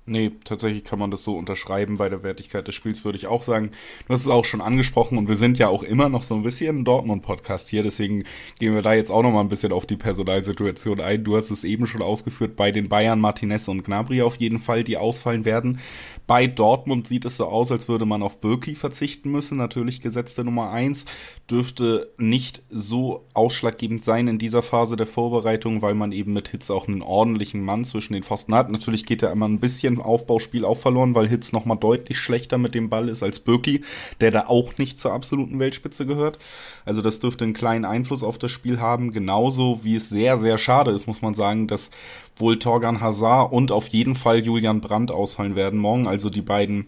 Nee, 0.06 0.32
tatsächlich 0.44 0.84
kann 0.84 1.00
man 1.00 1.12
das 1.12 1.24
so 1.24 1.38
unterschreiben. 1.38 1.96
Bei 1.96 2.10
der 2.10 2.24
Wertigkeit 2.24 2.68
des 2.68 2.76
Spiels 2.76 3.06
würde 3.06 3.18
ich 3.18 3.28
auch 3.28 3.42
sagen. 3.42 3.72
Du 4.06 4.14
hast 4.14 4.22
es 4.22 4.28
auch 4.28 4.44
schon 4.44 4.60
angesprochen 4.60 5.18
und 5.18 5.30
wir 5.30 5.38
sind 5.38 5.58
ja 5.58 5.70
auch 5.70 5.82
immer 5.82 6.10
noch 6.10 6.24
so 6.24 6.36
ein 6.36 6.44
bisschen 6.44 6.80
ein 6.80 6.84
Dortmund-Podcast 6.84 7.70
hier. 7.70 7.84
Deswegen 7.84 8.26
gehen 8.60 8.76
wir 8.76 8.82
da 8.82 8.94
jetzt 8.94 9.12
auch 9.12 9.24
noch 9.24 9.32
mal 9.32 9.40
ein 9.40 9.48
bisschen 9.48 9.72
auf 9.72 9.86
die 9.86 9.96
Personalsituation 9.96 11.00
ein. 11.00 11.24
Du 11.24 11.38
hast 11.38 11.52
es 11.52 11.64
eben 11.64 11.88
schon 11.88 12.02
ausgeführt 12.02 12.58
bei 12.58 12.72
den 12.72 12.90
Bayern, 12.90 13.22
Martinez 13.22 13.70
und 13.70 13.86
Gnabry 13.86 14.22
auf 14.22 14.36
jeden 14.36 14.60
Fall, 14.60 14.84
die 14.84 14.98
ausfallen 14.98 15.46
werden. 15.46 15.80
Bei 16.28 16.48
Dortmund 16.48 17.08
sieht 17.08 17.24
es 17.24 17.38
so 17.38 17.46
aus, 17.46 17.72
als 17.72 17.88
würde 17.88 18.06
man 18.06 18.24
auf 18.24 18.42
Birki 18.42 18.76
verzichten 18.76 19.32
müssen. 19.32 19.58
Natürlich 19.58 20.02
gesetzte 20.02 20.44
Nummer 20.44 20.70
eins 20.70 21.06
dürfte 21.50 22.12
nicht 22.18 22.62
so 22.70 23.26
ausschlaggebend 23.34 24.04
sein 24.04 24.28
in 24.28 24.38
dieser 24.38 24.64
Phase 24.64 24.98
der 24.98 25.08
Vorbereitung, 25.08 25.82
weil 25.82 25.94
man 25.94 26.12
eben 26.12 26.34
mit 26.34 26.50
Hitz 26.50 26.70
auch 26.70 26.90
einen 26.90 27.02
ordentlichen 27.02 27.62
Mann 27.62 27.86
zwischen 27.86 28.14
den 28.14 28.24
Pfosten 28.24 28.54
hat. 28.54 28.70
Natürlich 28.70 29.06
geht 29.06 29.24
er 29.24 29.32
immer 29.32 29.48
ein 29.48 29.62
bisschen 29.62 29.93
im 29.94 30.02
Aufbauspiel 30.02 30.66
auch 30.66 30.78
verloren, 30.78 31.16
weil 31.16 31.28
Hitz 31.28 31.52
nochmal 31.52 31.78
deutlich 31.78 32.20
schlechter 32.20 32.58
mit 32.58 32.76
dem 32.76 32.90
Ball 32.90 33.10
ist 33.10 33.24
als 33.24 33.40
Birki, 33.40 33.84
der 34.22 34.32
da 34.32 34.46
auch 34.48 34.78
nicht 34.78 35.00
zur 35.00 35.14
absoluten 35.14 35.60
Weltspitze 35.60 36.06
gehört. 36.06 36.40
Also 36.86 37.02
das 37.02 37.20
dürfte 37.20 37.44
einen 37.44 37.54
kleinen 37.54 37.86
Einfluss 37.86 38.24
auf 38.24 38.38
das 38.38 38.52
Spiel 38.52 38.80
haben, 38.80 39.12
genauso 39.12 39.84
wie 39.84 39.96
es 39.96 40.10
sehr, 40.10 40.38
sehr 40.38 40.58
schade 40.58 40.92
ist, 40.92 41.08
muss 41.08 41.22
man 41.22 41.34
sagen, 41.34 41.68
dass 41.68 41.92
wohl 42.36 42.60
Torgan 42.60 43.02
Hazard 43.02 43.52
und 43.52 43.72
auf 43.72 43.88
jeden 43.88 44.16
Fall 44.16 44.40
Julian 44.40 44.82
Brandt 44.82 45.12
ausfallen 45.12 45.56
werden 45.56 45.80
morgen. 45.80 46.08
Also 46.08 46.30
die 46.30 46.42
beiden 46.42 46.88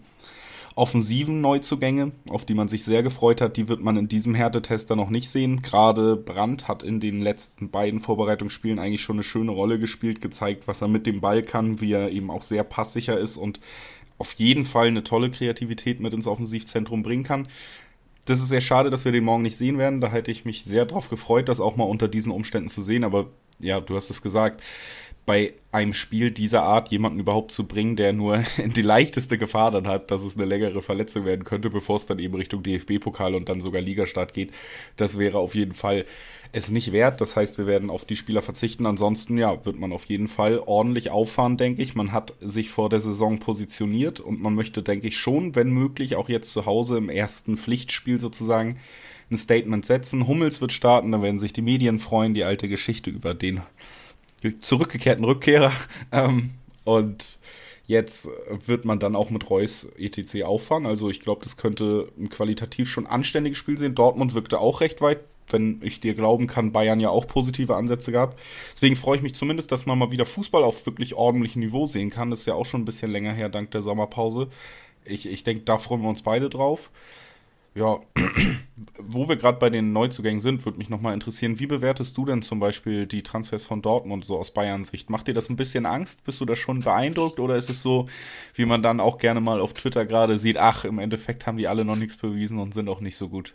offensiven 0.76 1.40
Neuzugänge, 1.40 2.12
auf 2.28 2.44
die 2.44 2.52
man 2.52 2.68
sich 2.68 2.84
sehr 2.84 3.02
gefreut 3.02 3.40
hat, 3.40 3.56
die 3.56 3.66
wird 3.66 3.80
man 3.80 3.96
in 3.96 4.08
diesem 4.08 4.34
Härtetester 4.34 4.94
noch 4.94 5.08
nicht 5.08 5.30
sehen. 5.30 5.62
Gerade 5.62 6.16
Brandt 6.16 6.68
hat 6.68 6.82
in 6.82 7.00
den 7.00 7.22
letzten 7.22 7.70
beiden 7.70 7.98
Vorbereitungsspielen 7.98 8.78
eigentlich 8.78 9.00
schon 9.00 9.16
eine 9.16 9.22
schöne 9.22 9.52
Rolle 9.52 9.78
gespielt, 9.78 10.20
gezeigt, 10.20 10.68
was 10.68 10.82
er 10.82 10.88
mit 10.88 11.06
dem 11.06 11.22
Ball 11.22 11.42
kann, 11.42 11.80
wie 11.80 11.92
er 11.92 12.12
eben 12.12 12.30
auch 12.30 12.42
sehr 12.42 12.62
passsicher 12.62 13.18
ist 13.18 13.38
und 13.38 13.58
auf 14.18 14.34
jeden 14.34 14.66
Fall 14.66 14.88
eine 14.88 15.02
tolle 15.02 15.30
Kreativität 15.30 16.00
mit 16.00 16.12
ins 16.12 16.26
Offensivzentrum 16.26 17.02
bringen 17.02 17.24
kann. 17.24 17.48
Das 18.26 18.40
ist 18.40 18.48
sehr 18.48 18.60
schade, 18.60 18.90
dass 18.90 19.06
wir 19.06 19.12
den 19.12 19.24
morgen 19.24 19.42
nicht 19.42 19.56
sehen 19.56 19.78
werden. 19.78 20.02
Da 20.02 20.08
hätte 20.08 20.30
ich 20.30 20.44
mich 20.44 20.64
sehr 20.64 20.84
drauf 20.84 21.08
gefreut, 21.08 21.48
das 21.48 21.60
auch 21.60 21.76
mal 21.76 21.84
unter 21.84 22.08
diesen 22.08 22.32
Umständen 22.32 22.68
zu 22.68 22.82
sehen. 22.82 23.04
Aber 23.04 23.28
ja, 23.60 23.80
du 23.80 23.96
hast 23.96 24.10
es 24.10 24.20
gesagt 24.20 24.62
bei 25.26 25.54
einem 25.72 25.92
Spiel 25.92 26.30
dieser 26.30 26.62
Art 26.62 26.88
jemanden 26.88 27.18
überhaupt 27.18 27.50
zu 27.50 27.66
bringen, 27.66 27.96
der 27.96 28.12
nur 28.12 28.44
die 28.64 28.82
leichteste 28.82 29.36
Gefahr 29.36 29.72
dann 29.72 29.88
hat, 29.88 30.10
dass 30.12 30.22
es 30.22 30.36
eine 30.36 30.46
längere 30.46 30.80
Verletzung 30.80 31.24
werden 31.24 31.44
könnte, 31.44 31.68
bevor 31.68 31.96
es 31.96 32.06
dann 32.06 32.20
eben 32.20 32.36
Richtung 32.36 32.62
DFB-Pokal 32.62 33.34
und 33.34 33.48
dann 33.48 33.60
sogar 33.60 33.82
Ligastart 33.82 34.32
geht. 34.32 34.52
Das 34.96 35.18
wäre 35.18 35.38
auf 35.38 35.56
jeden 35.56 35.74
Fall 35.74 36.06
es 36.52 36.70
nicht 36.70 36.92
wert. 36.92 37.20
Das 37.20 37.34
heißt, 37.34 37.58
wir 37.58 37.66
werden 37.66 37.90
auf 37.90 38.04
die 38.04 38.16
Spieler 38.16 38.40
verzichten. 38.40 38.86
Ansonsten, 38.86 39.36
ja, 39.36 39.64
wird 39.66 39.78
man 39.78 39.92
auf 39.92 40.04
jeden 40.04 40.28
Fall 40.28 40.62
ordentlich 40.64 41.10
auffahren, 41.10 41.56
denke 41.56 41.82
ich. 41.82 41.96
Man 41.96 42.12
hat 42.12 42.34
sich 42.40 42.70
vor 42.70 42.88
der 42.88 43.00
Saison 43.00 43.38
positioniert 43.38 44.20
und 44.20 44.40
man 44.40 44.54
möchte, 44.54 44.82
denke 44.82 45.08
ich, 45.08 45.18
schon, 45.18 45.56
wenn 45.56 45.70
möglich, 45.70 46.14
auch 46.14 46.28
jetzt 46.28 46.52
zu 46.52 46.66
Hause 46.66 46.96
im 46.98 47.08
ersten 47.08 47.58
Pflichtspiel 47.58 48.20
sozusagen 48.20 48.78
ein 49.30 49.36
Statement 49.36 49.84
setzen. 49.84 50.28
Hummels 50.28 50.60
wird 50.60 50.72
starten, 50.72 51.10
da 51.10 51.20
werden 51.20 51.40
sich 51.40 51.52
die 51.52 51.62
Medien 51.62 51.98
freuen, 51.98 52.32
die 52.32 52.44
alte 52.44 52.68
Geschichte 52.68 53.10
über 53.10 53.34
den 53.34 53.60
zurückgekehrten 54.58 55.24
Rückkehrer. 55.24 55.72
Ähm, 56.12 56.50
und 56.84 57.38
jetzt 57.86 58.28
wird 58.64 58.84
man 58.84 59.00
dann 59.00 59.16
auch 59.16 59.30
mit 59.30 59.50
Reus 59.50 59.88
ETC 59.98 60.44
auffahren. 60.44 60.86
Also 60.86 61.10
ich 61.10 61.20
glaube, 61.20 61.42
das 61.42 61.56
könnte 61.56 62.08
ein 62.18 62.28
qualitativ 62.28 62.88
schon 62.88 63.06
anständiges 63.06 63.58
Spiel 63.58 63.76
sein. 63.76 63.94
Dortmund 63.94 64.34
wirkte 64.34 64.60
auch 64.60 64.80
recht 64.80 65.00
weit. 65.00 65.20
Wenn 65.48 65.80
ich 65.82 66.00
dir 66.00 66.14
glauben 66.14 66.48
kann, 66.48 66.72
Bayern 66.72 66.98
ja 66.98 67.10
auch 67.10 67.28
positive 67.28 67.76
Ansätze 67.76 68.10
gehabt. 68.10 68.38
Deswegen 68.74 68.96
freue 68.96 69.16
ich 69.16 69.22
mich 69.22 69.36
zumindest, 69.36 69.70
dass 69.70 69.86
man 69.86 69.96
mal 69.96 70.10
wieder 70.10 70.26
Fußball 70.26 70.64
auf 70.64 70.86
wirklich 70.86 71.14
ordentlichem 71.14 71.60
Niveau 71.60 71.86
sehen 71.86 72.10
kann. 72.10 72.30
Das 72.30 72.40
ist 72.40 72.46
ja 72.46 72.54
auch 72.54 72.66
schon 72.66 72.82
ein 72.82 72.84
bisschen 72.84 73.12
länger 73.12 73.32
her, 73.32 73.48
dank 73.48 73.70
der 73.70 73.82
Sommerpause. 73.82 74.48
Ich, 75.04 75.26
ich 75.26 75.44
denke, 75.44 75.62
da 75.62 75.78
freuen 75.78 76.02
wir 76.02 76.08
uns 76.08 76.22
beide 76.22 76.50
drauf. 76.50 76.90
Ja, 77.76 78.00
wo 78.98 79.28
wir 79.28 79.36
gerade 79.36 79.58
bei 79.58 79.68
den 79.68 79.92
Neuzugängen 79.92 80.40
sind, 80.40 80.64
würde 80.64 80.78
mich 80.78 80.88
nochmal 80.88 81.12
interessieren, 81.12 81.60
wie 81.60 81.66
bewertest 81.66 82.16
du 82.16 82.24
denn 82.24 82.40
zum 82.40 82.58
Beispiel 82.58 83.06
die 83.06 83.22
Transfers 83.22 83.66
von 83.66 83.82
Dortmund 83.82 84.24
so 84.24 84.38
aus 84.38 84.54
Bayerns 84.54 84.88
Sicht? 84.88 85.10
Macht 85.10 85.28
dir 85.28 85.34
das 85.34 85.50
ein 85.50 85.56
bisschen 85.56 85.84
Angst? 85.84 86.24
Bist 86.24 86.40
du 86.40 86.46
da 86.46 86.56
schon 86.56 86.80
beeindruckt 86.80 87.38
oder 87.38 87.54
ist 87.56 87.68
es 87.68 87.82
so, 87.82 88.08
wie 88.54 88.64
man 88.64 88.82
dann 88.82 88.98
auch 88.98 89.18
gerne 89.18 89.42
mal 89.42 89.60
auf 89.60 89.74
Twitter 89.74 90.06
gerade 90.06 90.38
sieht, 90.38 90.56
ach, 90.56 90.86
im 90.86 90.98
Endeffekt 90.98 91.46
haben 91.46 91.58
die 91.58 91.68
alle 91.68 91.84
noch 91.84 91.96
nichts 91.96 92.16
bewiesen 92.16 92.58
und 92.58 92.72
sind 92.72 92.88
auch 92.88 93.00
nicht 93.00 93.18
so 93.18 93.28
gut? 93.28 93.54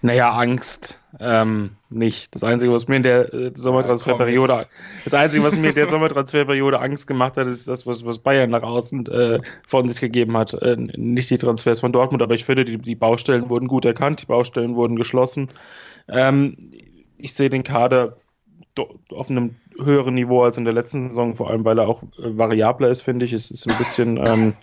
Naja, 0.00 0.32
Angst 0.32 1.00
ähm, 1.18 1.70
nicht. 1.90 2.34
Das 2.34 2.44
Einzige, 2.44 2.72
was 2.72 2.86
mir 2.86 2.96
in 2.96 3.02
der 3.02 3.32
äh, 3.34 3.52
Sommertransferperiode, 3.54 4.52
ja, 4.52 4.64
das 5.04 5.14
Einzige, 5.14 5.42
was 5.42 5.56
mir 5.56 5.70
in 5.70 5.74
der 5.74 5.86
Sommertransferperiode 5.86 6.78
Angst 6.78 7.06
gemacht 7.06 7.36
hat, 7.36 7.48
ist 7.48 7.66
das, 7.66 7.86
was, 7.86 8.04
was 8.04 8.18
Bayern 8.18 8.50
nach 8.50 8.62
außen 8.62 9.06
äh, 9.06 9.40
von 9.66 9.88
sich 9.88 10.00
gegeben 10.00 10.36
hat. 10.36 10.54
Äh, 10.54 10.76
nicht 10.76 11.30
die 11.30 11.38
Transfers 11.38 11.80
von 11.80 11.92
Dortmund, 11.92 12.22
aber 12.22 12.34
ich 12.34 12.44
finde, 12.44 12.64
die, 12.64 12.78
die 12.78 12.94
Baustellen 12.94 13.48
wurden 13.48 13.66
gut 13.66 13.84
erkannt, 13.84 14.22
die 14.22 14.26
Baustellen 14.26 14.76
wurden 14.76 14.96
geschlossen. 14.96 15.48
Ähm, 16.08 16.56
ich 17.16 17.34
sehe 17.34 17.50
den 17.50 17.64
Kader 17.64 18.16
auf 19.10 19.28
einem 19.28 19.56
höheren 19.76 20.14
Niveau 20.14 20.44
als 20.44 20.56
in 20.56 20.64
der 20.64 20.74
letzten 20.74 21.08
Saison, 21.08 21.34
vor 21.34 21.50
allem 21.50 21.64
weil 21.64 21.78
er 21.78 21.88
auch 21.88 22.02
äh, 22.02 22.38
variabler 22.38 22.90
ist, 22.90 23.00
finde 23.00 23.26
ich. 23.26 23.32
Es 23.32 23.50
ist 23.50 23.68
ein 23.68 23.76
bisschen 23.76 24.16
ähm, 24.24 24.54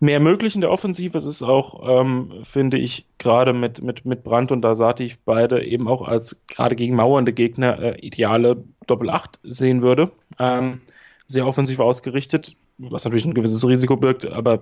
mehr 0.00 0.20
möglich 0.20 0.54
in 0.54 0.60
der 0.60 0.70
Offensive. 0.70 1.16
Es 1.18 1.24
ist 1.24 1.42
auch, 1.42 2.00
ähm, 2.00 2.32
finde 2.44 2.78
ich, 2.78 3.06
gerade 3.18 3.52
mit, 3.52 3.82
mit, 3.82 4.04
mit 4.04 4.24
Brandt 4.24 4.52
und 4.52 4.62
Dasati 4.62 5.14
beide 5.24 5.64
eben 5.64 5.88
auch 5.88 6.06
als 6.06 6.42
gerade 6.46 6.76
gegen 6.76 6.94
mauernde 6.94 7.32
Gegner 7.32 7.78
äh, 7.78 7.98
ideale 8.00 8.62
Doppel-8 8.86 9.38
sehen 9.42 9.82
würde. 9.82 10.10
Ähm, 10.38 10.80
sehr 11.26 11.46
offensiv 11.46 11.80
ausgerichtet, 11.80 12.56
was 12.78 13.04
natürlich 13.04 13.24
ein 13.24 13.34
gewisses 13.34 13.66
Risiko 13.66 13.96
birgt, 13.96 14.26
aber 14.26 14.60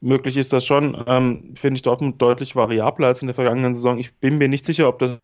möglich 0.00 0.36
ist 0.36 0.52
das 0.52 0.64
schon. 0.64 1.02
Ähm, 1.06 1.54
finde 1.56 1.76
ich 1.76 1.82
Dortmund 1.82 2.20
deutlich 2.22 2.54
variabler 2.54 3.08
als 3.08 3.22
in 3.22 3.28
der 3.28 3.34
vergangenen 3.34 3.74
Saison. 3.74 3.98
Ich 3.98 4.14
bin 4.14 4.38
mir 4.38 4.48
nicht 4.48 4.66
sicher, 4.66 4.88
ob 4.88 4.98
das 4.98 5.18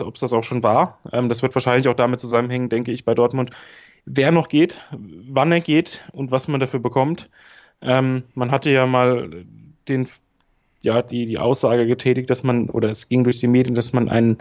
ob 0.00 0.14
es 0.14 0.20
das 0.20 0.32
auch 0.32 0.42
schon 0.42 0.62
war. 0.62 0.98
Ähm, 1.12 1.28
das 1.28 1.42
wird 1.42 1.54
wahrscheinlich 1.54 1.88
auch 1.88 1.94
damit 1.94 2.20
zusammenhängen, 2.20 2.68
denke 2.68 2.90
ich, 2.90 3.04
bei 3.04 3.14
Dortmund, 3.14 3.50
wer 4.04 4.32
noch 4.32 4.48
geht, 4.48 4.80
wann 4.90 5.52
er 5.52 5.60
geht 5.60 6.02
und 6.12 6.30
was 6.30 6.48
man 6.48 6.60
dafür 6.60 6.80
bekommt. 6.80 7.30
Ähm, 7.84 8.24
man 8.34 8.50
hatte 8.50 8.70
ja 8.70 8.86
mal 8.86 9.44
den, 9.88 10.08
ja, 10.80 11.02
die, 11.02 11.26
die 11.26 11.38
Aussage 11.38 11.86
getätigt, 11.86 12.30
dass 12.30 12.42
man, 12.42 12.70
oder 12.70 12.90
es 12.90 13.08
ging 13.08 13.24
durch 13.24 13.38
die 13.38 13.46
Medien, 13.46 13.74
dass 13.74 13.92
man 13.92 14.08
einen 14.08 14.38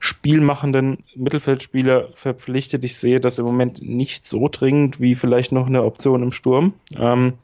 spielmachenden 0.00 1.04
Mittelfeldspieler 1.14 2.10
verpflichtet. 2.14 2.84
Ich 2.84 2.96
sehe 2.96 3.20
das 3.20 3.38
im 3.38 3.46
Moment 3.46 3.82
nicht 3.82 4.26
so 4.26 4.48
dringend 4.48 5.00
wie 5.00 5.14
vielleicht 5.14 5.50
noch 5.50 5.66
eine 5.66 5.82
Option 5.82 6.22
im 6.22 6.30
Sturm. 6.30 6.74
Ähm, 6.96 7.34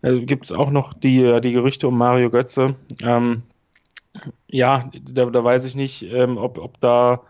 äh, 0.00 0.20
Gibt 0.20 0.46
es 0.46 0.52
auch 0.52 0.70
noch 0.70 0.94
die, 0.94 1.40
die 1.42 1.52
Gerüchte 1.52 1.88
um 1.88 1.98
Mario 1.98 2.30
Götze. 2.30 2.76
Ähm, 3.02 3.42
ja, 4.46 4.90
da, 5.12 5.26
da, 5.26 5.44
weiß 5.44 5.66
ich 5.66 5.74
nicht, 5.74 6.04
ähm, 6.04 6.38
ob, 6.38 6.58
ob 6.58 6.80
da 6.80 7.20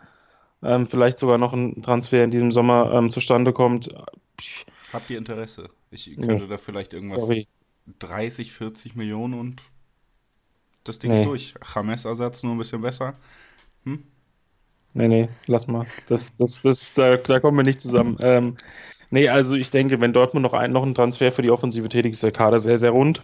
ähm, 0.62 0.87
vielleicht 0.87 1.19
sogar 1.19 1.38
noch 1.38 1.53
ein 1.53 1.83
Transfer 1.83 2.23
in 2.23 2.31
diesem 2.31 2.50
Sommer 2.50 2.93
ähm, 2.93 3.11
zustande 3.11 3.53
kommt. 3.53 3.91
Habt 4.93 5.11
ihr 5.11 5.19
Interesse? 5.19 5.71
Ich 5.94 6.16
könnte 6.16 6.44
nee. 6.44 6.48
da 6.48 6.56
vielleicht 6.56 6.92
irgendwas 6.92 7.20
Sorry. 7.20 7.46
30, 8.00 8.52
40 8.52 8.96
Millionen 8.96 9.34
und 9.34 9.62
das 10.82 10.98
Ding 10.98 11.12
nee. 11.12 11.20
ist 11.20 11.26
durch. 11.26 11.54
James-Ersatz 11.74 12.42
nur 12.42 12.52
ein 12.54 12.58
bisschen 12.58 12.82
besser. 12.82 13.14
Hm? 13.84 14.02
Nee, 14.92 15.08
nee, 15.08 15.28
lass 15.46 15.66
mal. 15.66 15.86
Das, 16.06 16.36
das, 16.36 16.62
das, 16.62 16.94
da, 16.94 17.16
da 17.16 17.40
kommen 17.40 17.56
wir 17.56 17.64
nicht 17.64 17.80
zusammen. 17.80 18.16
Ähm, 18.20 18.56
nee, 19.10 19.28
also 19.28 19.56
ich 19.56 19.70
denke, 19.70 20.00
wenn 20.00 20.12
Dortmund 20.12 20.42
noch, 20.42 20.52
ein, 20.52 20.70
noch 20.70 20.82
einen 20.82 20.94
Transfer 20.94 21.32
für 21.32 21.42
die 21.42 21.50
Offensive 21.50 21.88
tätig 21.88 22.12
ist, 22.12 22.22
der 22.22 22.32
Kader 22.32 22.58
sehr, 22.58 22.78
sehr 22.78 22.90
rund. 22.90 23.22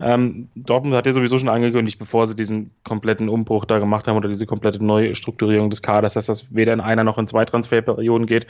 Ähm, 0.00 0.48
Dortmund 0.54 0.94
hat 0.94 1.06
ja 1.06 1.12
sowieso 1.12 1.38
schon 1.38 1.48
angekündigt, 1.48 1.98
bevor 1.98 2.26
sie 2.26 2.36
diesen 2.36 2.70
kompletten 2.84 3.28
Umbruch 3.28 3.64
da 3.64 3.78
gemacht 3.78 4.08
haben 4.08 4.16
oder 4.16 4.28
diese 4.28 4.46
komplette 4.46 4.84
Neustrukturierung 4.84 5.70
des 5.70 5.82
Kaders, 5.82 6.14
dass 6.14 6.26
das 6.26 6.54
weder 6.54 6.72
in 6.72 6.80
einer 6.80 7.04
noch 7.04 7.18
in 7.18 7.26
zwei 7.26 7.44
Transferperioden 7.44 8.26
geht, 8.26 8.46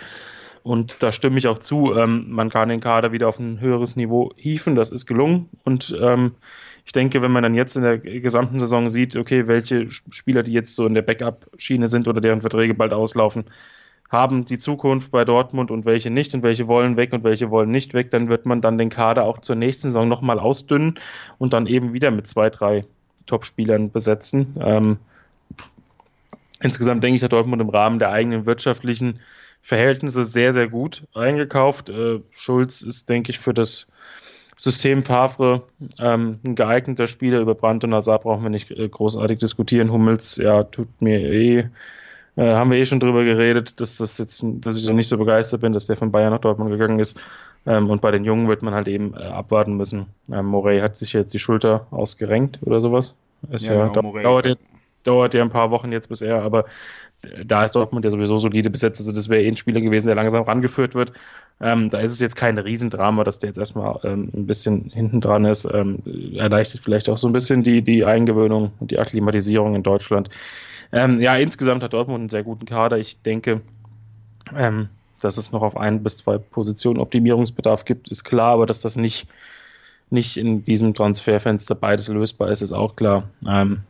und 0.67 1.01
da 1.01 1.13
stimme 1.13 1.39
ich 1.39 1.47
auch 1.47 1.59
zu. 1.59 1.95
Ähm, 1.95 2.27
man 2.29 2.51
kann 2.51 2.69
den 2.69 2.81
Kader 2.81 3.13
wieder 3.13 3.29
auf 3.29 3.39
ein 3.39 3.61
höheres 3.61 3.95
Niveau 3.95 4.33
hieven. 4.35 4.75
Das 4.75 4.91
ist 4.91 5.07
gelungen. 5.07 5.49
Und 5.63 5.97
ähm, 6.03 6.33
ich 6.85 6.91
denke, 6.91 7.23
wenn 7.23 7.31
man 7.31 7.45
dann 7.45 7.55
jetzt 7.55 7.77
in 7.77 7.85
der 7.85 7.99
gesamten 7.99 8.59
Saison 8.59 8.91
sieht, 8.91 9.15
okay, 9.15 9.47
welche 9.47 9.93
Spieler, 9.93 10.43
die 10.43 10.51
jetzt 10.51 10.75
so 10.75 10.85
in 10.85 10.95
der 10.95 11.03
Backup-Schiene 11.03 11.87
sind 11.87 12.09
oder 12.09 12.21
deren 12.21 12.41
Verträge 12.41 12.75
bald 12.75 12.93
auslaufen, 12.93 13.45
haben 14.11 14.45
die 14.45 14.59
Zukunft 14.59 15.13
bei 15.13 15.25
Dortmund 15.25 15.71
und 15.71 15.85
welche 15.85 16.11
nicht 16.11 16.35
und 16.35 16.43
welche 16.43 16.67
wollen 16.67 16.97
weg 16.97 17.13
und 17.13 17.23
welche 17.23 17.49
wollen 17.49 17.71
nicht 17.71 17.95
weg, 17.95 18.11
dann 18.11 18.29
wird 18.29 18.45
man 18.45 18.61
dann 18.61 18.77
den 18.77 18.89
Kader 18.89 19.23
auch 19.23 19.39
zur 19.39 19.55
nächsten 19.55 19.87
Saison 19.87 20.09
nochmal 20.09 20.41
ausdünnen 20.41 20.99
und 21.39 21.53
dann 21.53 21.69
eben 21.69 21.93
wieder 21.93 22.11
mit 22.11 22.27
zwei, 22.27 22.51
drei 22.51 22.85
Top-Spielern 23.27 23.93
besetzen. 23.93 24.57
Ähm, 24.61 24.99
insgesamt 26.61 27.05
denke 27.05 27.19
ich, 27.19 27.23
hat 27.23 27.33
Dortmund 27.33 27.63
im 27.63 27.69
Rahmen 27.69 28.01
der 28.01 28.11
eigenen 28.11 28.47
wirtschaftlichen 28.47 29.21
Verhältnisse 29.67 30.23
sehr, 30.23 30.53
sehr 30.53 30.69
gut 30.69 31.03
eingekauft. 31.13 31.89
Äh, 31.89 32.21
Schulz 32.31 32.83
ist, 32.83 33.09
denke 33.09 33.31
ich, 33.31 33.41
für 33.41 33.53
das 33.53 33.89
System 34.55 35.03
Favre 35.03 35.65
ähm, 35.99 36.39
ein 36.45 36.55
geeigneter 36.55 37.09
Spieler. 37.09 37.41
Über 37.41 37.57
Brandt 37.57 37.83
und 37.83 37.93
Hazard 37.93 38.23
brauchen 38.23 38.45
wir 38.45 38.51
nicht 38.51 38.71
äh, 38.71 38.89
großartig 38.89 39.39
diskutieren. 39.39 39.91
Hummels, 39.91 40.37
ja, 40.37 40.63
tut 40.63 40.89
mir 41.01 41.19
eh 41.19 41.69
äh, 42.37 42.55
haben 42.55 42.71
wir 42.71 42.79
eh 42.79 42.87
schon 42.87 43.01
drüber 43.01 43.25
geredet, 43.25 43.81
dass 43.81 43.97
das 43.97 44.19
jetzt, 44.19 44.45
dass 44.45 44.77
ich 44.77 44.87
da 44.87 44.93
nicht 44.93 45.09
so 45.09 45.17
begeistert 45.19 45.63
bin, 45.63 45.73
dass 45.73 45.87
der 45.87 45.97
von 45.97 46.13
Bayern 46.13 46.33
nach 46.33 46.41
Dortmund 46.41 46.71
gegangen 46.71 47.01
ist. 47.01 47.19
Ähm, 47.67 47.91
und 47.91 48.01
bei 48.01 48.11
den 48.13 48.25
Jungen 48.25 48.47
wird 48.47 48.63
man 48.63 48.75
halt 48.75 48.87
eben 48.87 49.15
äh, 49.15 49.25
abwarten 49.25 49.77
müssen. 49.77 50.07
Ähm, 50.31 50.47
Morey 50.47 50.79
hat 50.79 50.97
sich 50.97 51.13
jetzt 51.13 51.35
die 51.35 51.39
Schulter 51.39 51.87
ausgerenkt 51.91 52.61
oder 52.63 52.81
sowas. 52.81 53.15
Ist 53.51 53.67
ja, 53.67 53.75
ja 53.75 53.89
genau, 53.89 54.17
dauert, 54.21 54.47
ja, 54.47 54.55
dauert 55.03 55.35
ja 55.35 55.43
ein 55.43 55.51
paar 55.51 55.71
Wochen 55.71 55.91
jetzt 55.93 56.09
bis 56.09 56.21
er, 56.21 56.43
aber 56.43 56.67
da 57.45 57.65
ist 57.65 57.73
Dortmund 57.73 58.05
ja 58.05 58.11
sowieso 58.11 58.39
solide 58.39 58.71
besetzt. 58.71 59.01
Also 59.01 59.13
das 59.13 59.29
wäre 59.29 59.43
eh 59.43 59.49
ein 59.49 59.57
Spieler 59.57 59.81
gewesen, 59.81 60.07
der 60.07 60.17
langsam 60.17 60.43
rangeführt 60.43 60.95
wird. 60.95 61.13
Ähm, 61.61 61.91
da 61.91 62.01
ist 62.01 62.13
es 62.13 62.21
jetzt 62.21 62.37
kein 62.37 62.59
Riesendrama, 62.59 63.25
dass 63.25 63.39
der 63.39 63.49
jetzt 63.49 63.59
erstmal 63.59 63.99
ähm, 64.05 64.31
ein 64.35 64.47
bisschen 64.47 64.91
hinten 64.91 65.21
dran 65.21 65.45
ist. 65.45 65.65
Ähm, 65.73 66.03
erleichtert 66.37 66.83
vielleicht 66.83 67.09
auch 67.09 67.19
so 67.19 67.29
ein 67.29 67.33
bisschen 67.33 67.63
die, 67.63 67.83
die 67.83 68.05
Eingewöhnung 68.05 68.73
und 68.79 68.91
die 68.91 68.99
Akklimatisierung 68.99 69.75
in 69.75 69.83
Deutschland. 69.83 70.29
Ähm, 70.93 71.21
ja, 71.21 71.37
insgesamt 71.37 71.83
hat 71.83 71.93
Dortmund 71.93 72.21
einen 72.21 72.29
sehr 72.29 72.43
guten 72.43 72.67
Kader. 72.67 72.99
Ich 72.99 73.21
denke, 73.23 73.63
ähm, 74.55 74.89
dass 75.21 75.37
es 75.39 75.53
noch 75.53 75.63
auf 75.63 75.77
ein 75.77 76.03
bis 76.03 76.19
zwei 76.19 76.39
Positionen 76.39 77.01
Optimierungsbedarf 77.01 77.85
gibt, 77.85 78.11
ist 78.11 78.25
klar, 78.25 78.53
aber 78.53 78.67
dass 78.67 78.81
das 78.81 78.97
nicht, 78.97 79.27
nicht 80.11 80.37
in 80.37 80.63
diesem 80.63 80.95
Transferfenster 80.95 81.75
beides 81.75 82.09
lösbar 82.09 82.51
ist, 82.51 82.61
ist 82.61 82.73
auch 82.73 82.97
klar. 82.97 83.31
Ähm, 83.47 83.83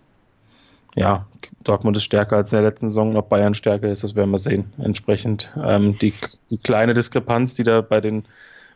ja, 0.97 1.27
Dortmund 1.63 1.97
ist 1.97 2.05
stärker 2.05 2.37
als 2.37 2.53
in 2.53 2.57
der 2.57 2.69
letzten 2.69 2.89
Saison. 2.89 3.17
Ob 3.17 3.29
Bayern 3.29 3.55
stärker 3.55 3.89
ist, 3.89 4.03
das 4.03 4.15
werden 4.15 4.31
wir 4.31 4.39
sehen. 4.39 4.73
Entsprechend 4.79 5.53
ähm, 5.63 5.97
die, 5.99 6.13
die, 6.51 6.59
kleine 6.59 6.95
Diskrepanz, 6.95 7.55
die 7.55 7.65
da 7.65 7.81
bei 7.83 8.01
den, 8.01 8.25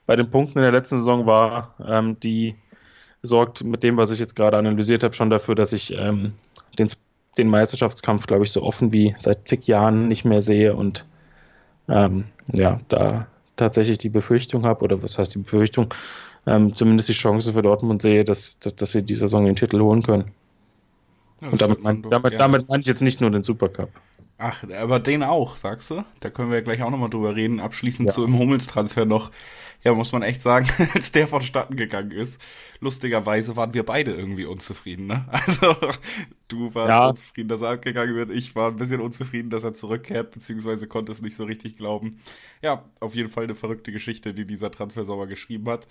bei 0.07 0.15
den 0.15 0.31
Punkten 0.31 0.59
in 0.59 0.63
der 0.63 0.73
letzten 0.73 0.99
Saison 0.99 1.27
war, 1.27 1.75
ähm, 1.85 2.21
die 2.21 2.55
sorgt 3.23 3.65
mit 3.65 3.83
dem, 3.83 3.97
was 3.97 4.13
ich 4.13 4.19
jetzt 4.19 4.37
gerade 4.37 4.57
analysiert 4.57 5.03
habe, 5.03 5.15
schon 5.15 5.31
dafür, 5.31 5.55
dass 5.55 5.73
ich 5.73 5.97
ähm, 5.97 6.35
den 6.79 6.89
den 7.39 7.49
Meisterschaftskampf, 7.49 8.27
glaube 8.27 8.45
ich, 8.45 8.53
so 8.53 8.63
offen 8.63 8.93
wie 8.93 9.15
seit 9.19 9.47
zig 9.47 9.67
Jahren 9.67 10.09
nicht 10.09 10.25
mehr 10.25 10.43
sehe 10.43 10.75
und 10.75 11.07
ähm, 11.89 12.27
ja, 12.53 12.81
da 12.89 13.27
tatsächlich 13.57 13.99
die 13.99 14.09
Befürchtung 14.09 14.65
habe, 14.65 14.85
oder 14.85 15.03
was 15.03 15.19
heißt 15.19 15.35
die 15.35 15.39
Befürchtung, 15.39 15.93
ähm, 16.47 16.75
zumindest 16.75 17.09
die 17.09 17.15
Chance 17.15 17.53
für 17.53 17.63
Dortmund 17.63 18.03
sehe, 18.03 18.25
dass, 18.25 18.59
dass, 18.59 18.75
dass 18.77 18.93
sie 18.93 19.03
die 19.03 19.15
Saison 19.15 19.45
den 19.45 19.57
Titel 19.57 19.81
holen 19.81 20.03
können. 20.03 20.33
Ja, 21.41 21.49
und 21.49 21.61
damit, 21.61 21.83
mein, 21.83 22.03
damit, 22.03 22.39
damit 22.39 22.69
meine 22.69 22.81
ich 22.81 22.87
jetzt 22.87 23.03
nicht 23.03 23.21
nur 23.21 23.31
den 23.31 23.43
Supercup. 23.43 23.91
Ach, 24.43 24.65
aber 24.71 25.01
den 25.01 25.23
auch, 25.23 25.57
sagst 25.57 25.91
du? 25.91 26.03
Da 26.21 26.31
können 26.31 26.51
wir 26.51 26.57
ja 26.57 26.65
gleich 26.65 26.83
auch 26.83 26.91
nochmal 26.91 27.11
drüber 27.11 27.37
reden. 27.37 27.61
Abschließend 27.61 28.09
ja. 28.09 28.15
zu 28.15 28.25
im 28.25 28.39
Hummels-Transfer 28.39 29.05
noch. 29.05 29.31
Ja, 29.83 29.95
muss 29.95 30.13
man 30.13 30.23
echt 30.23 30.43
sagen, 30.43 30.67
als 30.95 31.13
der 31.13 31.29
vonstatten 31.29 31.77
gegangen 31.77 32.11
ist, 32.11 32.41
lustigerweise 32.81 33.57
waren 33.57 33.75
wir 33.75 33.85
beide 33.85 34.15
irgendwie 34.15 34.47
unzufrieden, 34.47 35.07
ne? 35.07 35.27
Also, 35.31 35.77
du 36.49 36.75
warst 36.75 36.89
ja. 36.89 37.09
unzufrieden, 37.09 37.49
dass 37.49 37.61
er 37.61 37.71
abgegangen 37.71 38.15
wird. 38.15 38.31
Ich 38.31 38.55
war 38.55 38.71
ein 38.71 38.77
bisschen 38.77 39.01
unzufrieden, 39.01 39.51
dass 39.51 39.65
er 39.65 39.75
zurückkehrt, 39.75 40.33
beziehungsweise 40.33 40.87
konnte 40.87 41.13
es 41.13 41.21
nicht 41.21 41.37
so 41.37 41.45
richtig 41.45 41.77
glauben. 41.77 42.21
Ja, 42.63 42.85
auf 43.01 43.15
jeden 43.15 43.29
Fall 43.29 43.45
eine 43.45 43.55
verrückte 43.55 43.93
Geschichte, 43.93 44.33
die 44.33 44.47
dieser 44.47 44.71
Transfer 44.71 45.05
sauber 45.05 45.27
geschrieben 45.27 45.69
hat. 45.69 45.87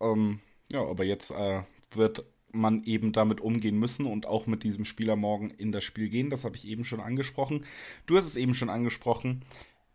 Ähm, 0.00 0.40
ja, 0.70 0.82
aber 0.82 1.04
jetzt 1.04 1.30
äh, 1.30 1.62
wird 1.92 2.24
man 2.52 2.82
eben 2.84 3.12
damit 3.12 3.40
umgehen 3.40 3.78
müssen 3.78 4.06
und 4.06 4.26
auch 4.26 4.46
mit 4.46 4.62
diesem 4.62 4.84
Spieler 4.84 5.16
morgen 5.16 5.50
in 5.50 5.72
das 5.72 5.84
Spiel 5.84 6.08
gehen. 6.08 6.30
Das 6.30 6.44
habe 6.44 6.56
ich 6.56 6.66
eben 6.66 6.84
schon 6.84 7.00
angesprochen. 7.00 7.64
Du 8.06 8.16
hast 8.16 8.24
es 8.24 8.36
eben 8.36 8.54
schon 8.54 8.70
angesprochen. 8.70 9.42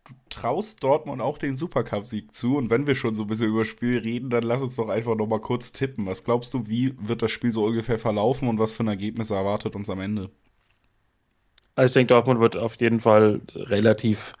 Du 0.04 0.14
traust 0.28 0.82
Dortmund 0.82 1.22
auch 1.22 1.38
den 1.38 1.56
Supercup-Sieg 1.56 2.34
zu. 2.34 2.56
Und 2.56 2.70
wenn 2.70 2.86
wir 2.86 2.94
schon 2.94 3.14
so 3.14 3.22
ein 3.22 3.28
bisschen 3.28 3.48
über 3.48 3.60
das 3.60 3.68
Spiel 3.68 3.98
reden, 3.98 4.30
dann 4.30 4.44
lass 4.44 4.62
uns 4.62 4.76
doch 4.76 4.88
einfach 4.88 5.16
nochmal 5.16 5.40
kurz 5.40 5.72
tippen. 5.72 6.06
Was 6.06 6.24
glaubst 6.24 6.52
du, 6.54 6.68
wie 6.68 6.94
wird 6.98 7.22
das 7.22 7.30
Spiel 7.30 7.52
so 7.52 7.64
ungefähr 7.64 7.98
verlaufen 7.98 8.48
und 8.48 8.58
was 8.58 8.74
für 8.74 8.84
ein 8.84 8.88
Ergebnis 8.88 9.30
erwartet 9.30 9.74
uns 9.74 9.88
am 9.90 10.00
Ende? 10.00 10.30
Also 11.74 11.90
ich 11.90 11.94
denke, 11.94 12.14
Dortmund 12.14 12.40
wird 12.40 12.56
auf 12.56 12.80
jeden 12.80 13.00
Fall 13.00 13.40
relativ 13.54 14.34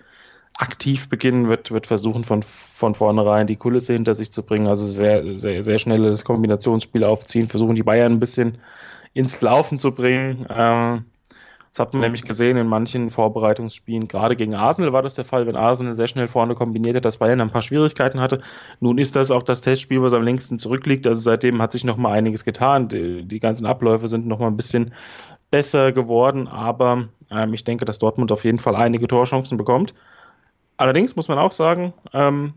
aktiv 0.58 1.08
beginnen, 1.08 1.48
wird, 1.48 1.70
wird 1.70 1.86
versuchen, 1.86 2.24
von, 2.24 2.42
von 2.42 2.94
vornherein 2.94 3.46
die 3.46 3.56
Kulisse 3.56 3.92
hinter 3.92 4.14
sich 4.14 4.30
zu 4.30 4.44
bringen. 4.44 4.66
Also 4.66 4.86
sehr, 4.86 5.38
sehr, 5.38 5.62
sehr 5.62 5.78
schnelles 5.78 6.24
Kombinationsspiel 6.24 7.04
aufziehen, 7.04 7.48
versuchen 7.48 7.74
die 7.74 7.82
Bayern 7.82 8.12
ein 8.12 8.20
bisschen 8.20 8.58
ins 9.14 9.40
Laufen 9.40 9.78
zu 9.78 9.92
bringen. 9.92 10.46
Ähm, 10.48 11.04
das 11.74 11.80
hat 11.80 11.92
man 11.92 12.02
nämlich 12.02 12.22
gesehen 12.22 12.56
in 12.56 12.68
manchen 12.68 13.10
Vorbereitungsspielen. 13.10 14.06
Gerade 14.06 14.36
gegen 14.36 14.54
Arsenal 14.54 14.92
war 14.92 15.02
das 15.02 15.16
der 15.16 15.24
Fall, 15.24 15.48
wenn 15.48 15.56
Arsenal 15.56 15.96
sehr 15.96 16.06
schnell 16.06 16.28
vorne 16.28 16.54
kombiniert 16.54 16.94
hat, 16.94 17.04
dass 17.04 17.16
Bayern 17.16 17.40
ein 17.40 17.50
paar 17.50 17.62
Schwierigkeiten 17.62 18.20
hatte. 18.20 18.42
Nun 18.78 18.96
ist 18.96 19.16
das 19.16 19.32
auch 19.32 19.42
das 19.42 19.60
Testspiel, 19.60 20.00
was 20.00 20.12
am 20.12 20.22
längsten 20.22 20.60
zurückliegt. 20.60 21.04
Also 21.04 21.22
seitdem 21.22 21.60
hat 21.60 21.72
sich 21.72 21.82
noch 21.82 21.96
mal 21.96 22.12
einiges 22.12 22.44
getan. 22.44 22.86
Die, 22.86 23.24
die 23.24 23.40
ganzen 23.40 23.66
Abläufe 23.66 24.06
sind 24.06 24.28
noch 24.28 24.38
mal 24.38 24.46
ein 24.46 24.56
bisschen 24.56 24.94
besser 25.50 25.90
geworden. 25.90 26.46
Aber 26.46 27.08
ähm, 27.32 27.54
ich 27.54 27.64
denke, 27.64 27.84
dass 27.84 27.98
Dortmund 27.98 28.30
auf 28.30 28.44
jeden 28.44 28.60
Fall 28.60 28.76
einige 28.76 29.08
Torchancen 29.08 29.58
bekommt. 29.58 29.94
Allerdings 30.76 31.14
muss 31.14 31.28
man 31.28 31.38
auch 31.38 31.52
sagen, 31.52 31.92
ähm, 32.12 32.54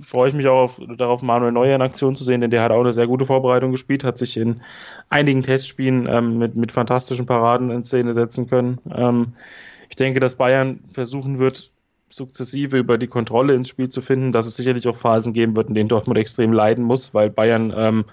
freue 0.00 0.30
ich 0.30 0.34
mich 0.34 0.48
auch 0.48 0.62
auf, 0.62 0.80
darauf, 0.96 1.22
Manuel 1.22 1.52
Neuer 1.52 1.74
in 1.74 1.82
Aktion 1.82 2.16
zu 2.16 2.24
sehen, 2.24 2.40
denn 2.40 2.50
der 2.50 2.62
hat 2.62 2.70
auch 2.70 2.80
eine 2.80 2.92
sehr 2.92 3.06
gute 3.06 3.26
Vorbereitung 3.26 3.72
gespielt, 3.72 4.04
hat 4.04 4.16
sich 4.16 4.38
in 4.38 4.62
einigen 5.10 5.42
Testspielen 5.42 6.06
ähm, 6.08 6.38
mit, 6.38 6.56
mit 6.56 6.72
fantastischen 6.72 7.26
Paraden 7.26 7.70
in 7.70 7.84
Szene 7.84 8.14
setzen 8.14 8.48
können. 8.48 8.78
Ähm, 8.90 9.34
ich 9.90 9.96
denke, 9.96 10.18
dass 10.20 10.36
Bayern 10.36 10.80
versuchen 10.92 11.38
wird, 11.38 11.70
sukzessive 12.08 12.78
über 12.78 12.96
die 12.96 13.06
Kontrolle 13.06 13.54
ins 13.54 13.68
Spiel 13.68 13.90
zu 13.90 14.00
finden, 14.00 14.32
dass 14.32 14.46
es 14.46 14.56
sicherlich 14.56 14.88
auch 14.88 14.96
Phasen 14.96 15.34
geben 15.34 15.54
wird, 15.54 15.68
in 15.68 15.74
denen 15.74 15.88
Dortmund 15.88 16.18
extrem 16.18 16.52
leiden 16.52 16.84
muss, 16.84 17.12
weil 17.12 17.28
Bayern 17.28 17.72
ähm, 17.76 18.04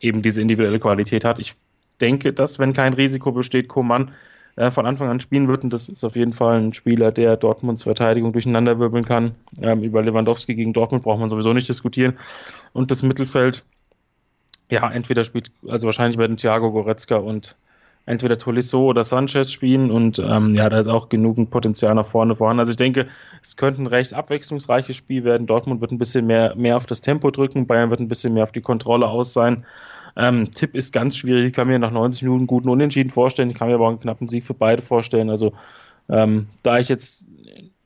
eben 0.00 0.22
diese 0.22 0.42
individuelle 0.42 0.78
Qualität 0.78 1.24
hat. 1.24 1.40
Ich 1.40 1.54
denke, 2.00 2.32
dass, 2.32 2.58
wenn 2.60 2.72
kein 2.72 2.92
Risiko 2.92 3.32
besteht, 3.32 3.68
Koman 3.68 4.12
äh, 4.56 4.70
von 4.70 4.86
Anfang 4.86 5.08
an 5.08 5.20
spielen 5.20 5.48
wird. 5.48 5.64
Und 5.64 5.72
das 5.72 5.88
ist 5.88 6.04
auf 6.04 6.16
jeden 6.16 6.32
Fall 6.32 6.58
ein 6.58 6.72
Spieler, 6.72 7.12
der 7.12 7.36
Dortmunds 7.36 7.84
Verteidigung 7.84 8.32
durcheinanderwirbeln 8.32 9.04
kann. 9.04 9.34
Ähm, 9.60 9.82
über 9.82 10.02
Lewandowski 10.02 10.54
gegen 10.54 10.72
Dortmund 10.72 11.04
braucht 11.04 11.20
man 11.20 11.28
sowieso 11.28 11.52
nicht 11.52 11.68
diskutieren. 11.68 12.14
Und 12.72 12.90
das 12.90 13.02
Mittelfeld, 13.02 13.64
ja, 14.70 14.90
entweder 14.90 15.24
spielt, 15.24 15.50
also 15.68 15.86
wahrscheinlich 15.86 16.18
werden 16.18 16.36
Thiago 16.36 16.72
Goretzka 16.72 17.16
und 17.16 17.56
entweder 18.06 18.38
Tolisso 18.38 18.84
oder 18.84 19.02
Sanchez 19.02 19.50
spielen 19.50 19.90
und 19.90 20.20
ähm, 20.20 20.54
ja, 20.54 20.68
da 20.68 20.78
ist 20.78 20.86
auch 20.86 21.08
genügend 21.08 21.50
Potenzial 21.50 21.94
nach 21.94 22.06
vorne 22.06 22.36
vorhanden. 22.36 22.60
Also 22.60 22.70
ich 22.70 22.76
denke, 22.76 23.08
es 23.42 23.56
könnte 23.56 23.82
ein 23.82 23.88
recht 23.88 24.14
abwechslungsreiches 24.14 24.94
Spiel 24.94 25.24
werden. 25.24 25.48
Dortmund 25.48 25.80
wird 25.80 25.90
ein 25.90 25.98
bisschen 25.98 26.26
mehr, 26.26 26.54
mehr 26.54 26.76
auf 26.76 26.86
das 26.86 27.00
Tempo 27.00 27.32
drücken, 27.32 27.66
Bayern 27.66 27.90
wird 27.90 27.98
ein 27.98 28.08
bisschen 28.08 28.32
mehr 28.32 28.44
auf 28.44 28.52
die 28.52 28.60
Kontrolle 28.60 29.08
aus 29.08 29.32
sein. 29.32 29.66
Ähm, 30.16 30.52
Tipp 30.54 30.74
ist 30.74 30.92
ganz 30.92 31.16
schwierig. 31.16 31.46
Ich 31.48 31.52
kann 31.52 31.68
mir 31.68 31.78
nach 31.78 31.90
90 31.90 32.22
Minuten 32.22 32.40
einen 32.40 32.46
guten 32.46 32.68
Unentschieden 32.68 33.10
vorstellen. 33.10 33.50
Ich 33.50 33.56
kann 33.56 33.68
mir 33.68 33.74
aber 33.74 33.84
auch 33.84 33.90
einen 33.90 34.00
knappen 34.00 34.28
Sieg 34.28 34.44
für 34.44 34.54
beide 34.54 34.82
vorstellen. 34.82 35.30
Also, 35.30 35.52
ähm, 36.08 36.48
da 36.62 36.78
ich 36.78 36.88
jetzt 36.88 37.26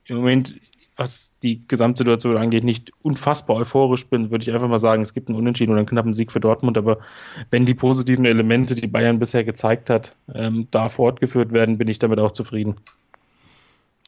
im 0.07 0.17
Moment, 0.17 0.55
was 0.97 1.33
die 1.43 1.67
Gesamtsituation 1.67 2.37
angeht, 2.37 2.63
nicht 2.63 2.93
unfassbar 3.03 3.57
euphorisch 3.57 4.09
bin, 4.09 4.31
würde 4.31 4.43
ich 4.43 4.53
einfach 4.53 4.69
mal 4.69 4.79
sagen, 4.79 5.03
es 5.03 5.15
gibt 5.15 5.29
einen 5.29 5.39
Unentschieden 5.39 5.73
und 5.73 5.79
einen 5.79 5.87
knappen 5.87 6.13
Sieg 6.13 6.31
für 6.31 6.41
Dortmund. 6.41 6.77
Aber 6.79 6.99
wenn 7.51 7.67
die 7.67 7.75
positiven 7.75 8.27
Elemente, 8.27 8.75
die 8.75 8.87
Bayern 8.87 9.19
bisher 9.19 9.43
gezeigt 9.43 9.91
hat, 9.91 10.15
ähm, 10.33 10.69
da 10.71 10.89
fortgeführt 10.89 11.53
werden, 11.53 11.79
bin 11.79 11.89
ich 11.89 11.99
damit 11.99 12.19
auch 12.19 12.33
zufrieden. 12.33 12.77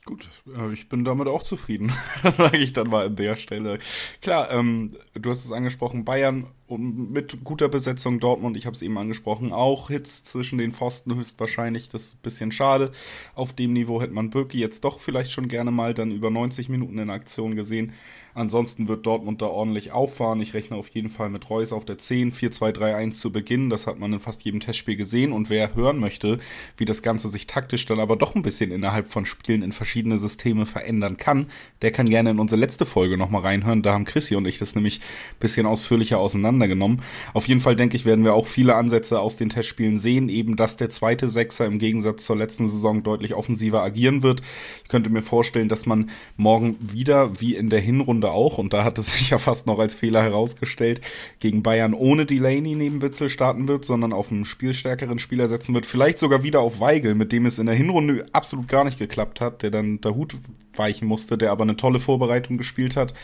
Gut, 0.05 0.29
äh, 0.57 0.73
ich 0.73 0.89
bin 0.89 1.05
damit 1.05 1.29
auch 1.29 1.45
zufrieden, 1.45 1.93
sage 2.37 2.59
ich 2.59 2.73
dann 2.73 2.89
mal 2.89 3.07
an 3.07 3.17
der 3.17 3.37
Stelle. 3.37 3.79
Klar, 4.21 4.51
ähm, 4.51 4.97
du 5.15 5.31
hast 5.31 5.45
es 5.45 5.53
angesprochen, 5.53 6.05
Bayern 6.05 6.47
mit 6.79 7.45
guter 7.45 7.69
Besetzung 7.69 8.21
Dortmund, 8.21 8.57
ich 8.57 8.67
habe 8.67 8.77
es 8.77 8.83
eben 8.83 8.99
angesprochen, 8.99 9.53
auch 9.53 9.89
Hits 9.89 10.25
zwischen 10.25 10.59
den 10.59 10.73
Pfosten 10.73 11.15
höchstwahrscheinlich, 11.15 11.89
das 11.89 12.05
ist 12.05 12.15
ein 12.17 12.23
bisschen 12.23 12.53
schade. 12.53 12.93
Auf 13.35 13.53
dem 13.53 13.73
Niveau 13.73 14.01
hätte 14.01 14.13
man 14.13 14.31
Birki 14.31 14.59
jetzt 14.59 14.85
doch 14.85 15.01
vielleicht 15.01 15.33
schon 15.33 15.49
gerne 15.49 15.71
mal 15.71 15.95
dann 15.95 16.11
über 16.11 16.31
90 16.31 16.69
Minuten 16.69 16.99
in 16.99 17.11
Aktion 17.11 17.57
gesehen. 17.57 17.93
Ansonsten 18.35 18.89
wird 18.89 19.05
Dortmund 19.05 19.43
da 19.43 19.47
ordentlich 19.47 19.93
auffahren. 19.93 20.41
Ich 20.41 20.55
rechne 20.55 20.77
auf 20.77 20.89
jeden 20.89 21.11
Fall 21.11 21.29
mit 21.29 21.51
Reus 21.51 21.73
auf 21.73 21.85
der 21.85 21.99
10, 21.99 22.33
4-2-3-1 22.33 23.11
zu 23.13 23.31
Beginn. 23.31 23.69
Das 23.69 23.87
hat 23.87 23.99
man 23.99 24.13
in 24.15 24.21
fast 24.21 24.43
jedem 24.45 24.61
Testspiel 24.61 24.97
gesehen. 24.97 25.33
Und 25.33 25.51
wer 25.51 25.75
hören 25.75 25.99
möchte, 25.99 26.39
wie 26.79 26.87
das 26.87 27.03
Ganze 27.03 27.29
sich 27.29 27.47
taktisch 27.47 27.85
dann 27.85 28.01
aber 28.01 28.17
doch 28.17 28.35
ein 28.35 28.41
bisschen 28.41 28.71
innerhalb 28.71 29.09
von 29.09 29.27
Spielen 29.27 29.63
in 29.63 29.73
verschiedene 29.73 30.19
Systeme 30.19 30.65
verändern 30.65 31.19
kann, 31.19 31.49
der 31.83 31.93
kann 31.93 32.09
gerne 32.09 32.31
in 32.31 32.39
unsere 32.39 32.61
letzte 32.61 32.87
Folge 32.87 33.19
nochmal 33.19 33.43
reinhören. 33.43 33.83
Da 33.83 33.93
haben 33.93 34.07
Chrissy 34.07 34.35
und 34.35 34.47
ich 34.47 34.59
das 34.59 34.75
nämlich 34.75 35.01
ein 35.01 35.41
bisschen 35.41 35.67
ausführlicher 35.67 36.19
auseinander 36.19 36.62
auseinandergenommen. 36.63 37.03
Auf 37.35 37.49
jeden 37.49 37.61
Fall 37.61 37.77
denke 37.77 37.97
ich, 37.97 38.05
werden 38.05 38.25
wir 38.25 38.35
auch 38.35 38.47
viele 38.47 38.75
Ansätze 38.75 39.21
aus 39.21 39.37
den 39.37 39.49
Testspielen 39.49 39.99
sehen, 39.99 40.29
eben 40.29 40.57
dass 40.57 40.77
der 40.77 40.91
zweite 40.91 41.29
Sechser 41.29 41.67
im 41.67 41.79
Gegensatz 41.79 42.25
zur 42.25 42.37
letzten 42.37 42.69
Saison 42.69 43.03
deutlich 43.03 43.35
offensiver 43.35 43.83
agieren 43.83 44.23
wird. 44.23 44.43
Ich 44.85 44.89
könnte 44.89 45.11
mir 45.11 45.23
vorstellen, 45.23 45.69
dass 45.69 45.87
man 45.87 46.11
morgen 46.37 46.77
wieder, 46.81 47.41
wie 47.41 47.55
in 47.55 47.69
der 47.69 47.81
Hinrunde 47.81 48.31
auch, 48.31 48.59
und 48.59 48.73
da 48.73 48.85
hat 48.85 48.99
es 48.99 49.13
sich 49.13 49.31
ja 49.31 49.39
fast 49.39 49.67
noch 49.67 49.79
als 49.79 49.95
Fehler 49.95 50.23
herausgestellt, 50.23 51.01
gegen 51.41 51.63
Bayern 51.63 51.95
ohne 51.95 52.27
Delaney 52.27 52.75
neben 52.75 53.03
Witzel 53.03 53.31
starten 53.31 53.69
wird, 53.69 53.85
sondern 53.85 54.13
auf 54.13 54.31
einen 54.31 54.45
spielstärkeren 54.45 55.19
Spieler 55.19 55.49
setzen 55.49 55.75
wird. 55.75 55.87
Vielleicht 55.87 56.19
sogar 56.19 56.43
wieder 56.43 56.61
auf 56.61 56.81
Weigel, 56.81 57.15
mit 57.15 57.33
dem 57.33 57.47
es 57.47 57.59
in 57.59 57.67
der 57.67 57.75
Hinrunde 57.75 58.25
absolut 58.33 58.69
gar 58.69 58.85
nicht 58.85 58.99
geklappt 58.99 59.41
hat, 59.41 59.63
der 59.63 59.71
dann 59.71 60.01
der 60.01 60.15
Hut 60.15 60.37
weichen 60.75 61.09
musste, 61.09 61.39
der 61.39 61.51
aber 61.51 61.63
eine 61.63 61.77
tolle 61.77 62.01
Vorbereitung 62.01 62.59
gespielt 62.59 62.97
hat 62.97 63.15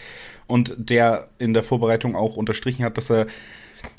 und 0.46 0.74
der 0.78 1.28
in 1.38 1.54
der 1.54 1.62
Vorbereitung 1.62 2.16
auch 2.16 2.36
unterstrichen 2.36 2.84
hat, 2.84 2.96
dass 2.98 3.10
er 3.10 3.26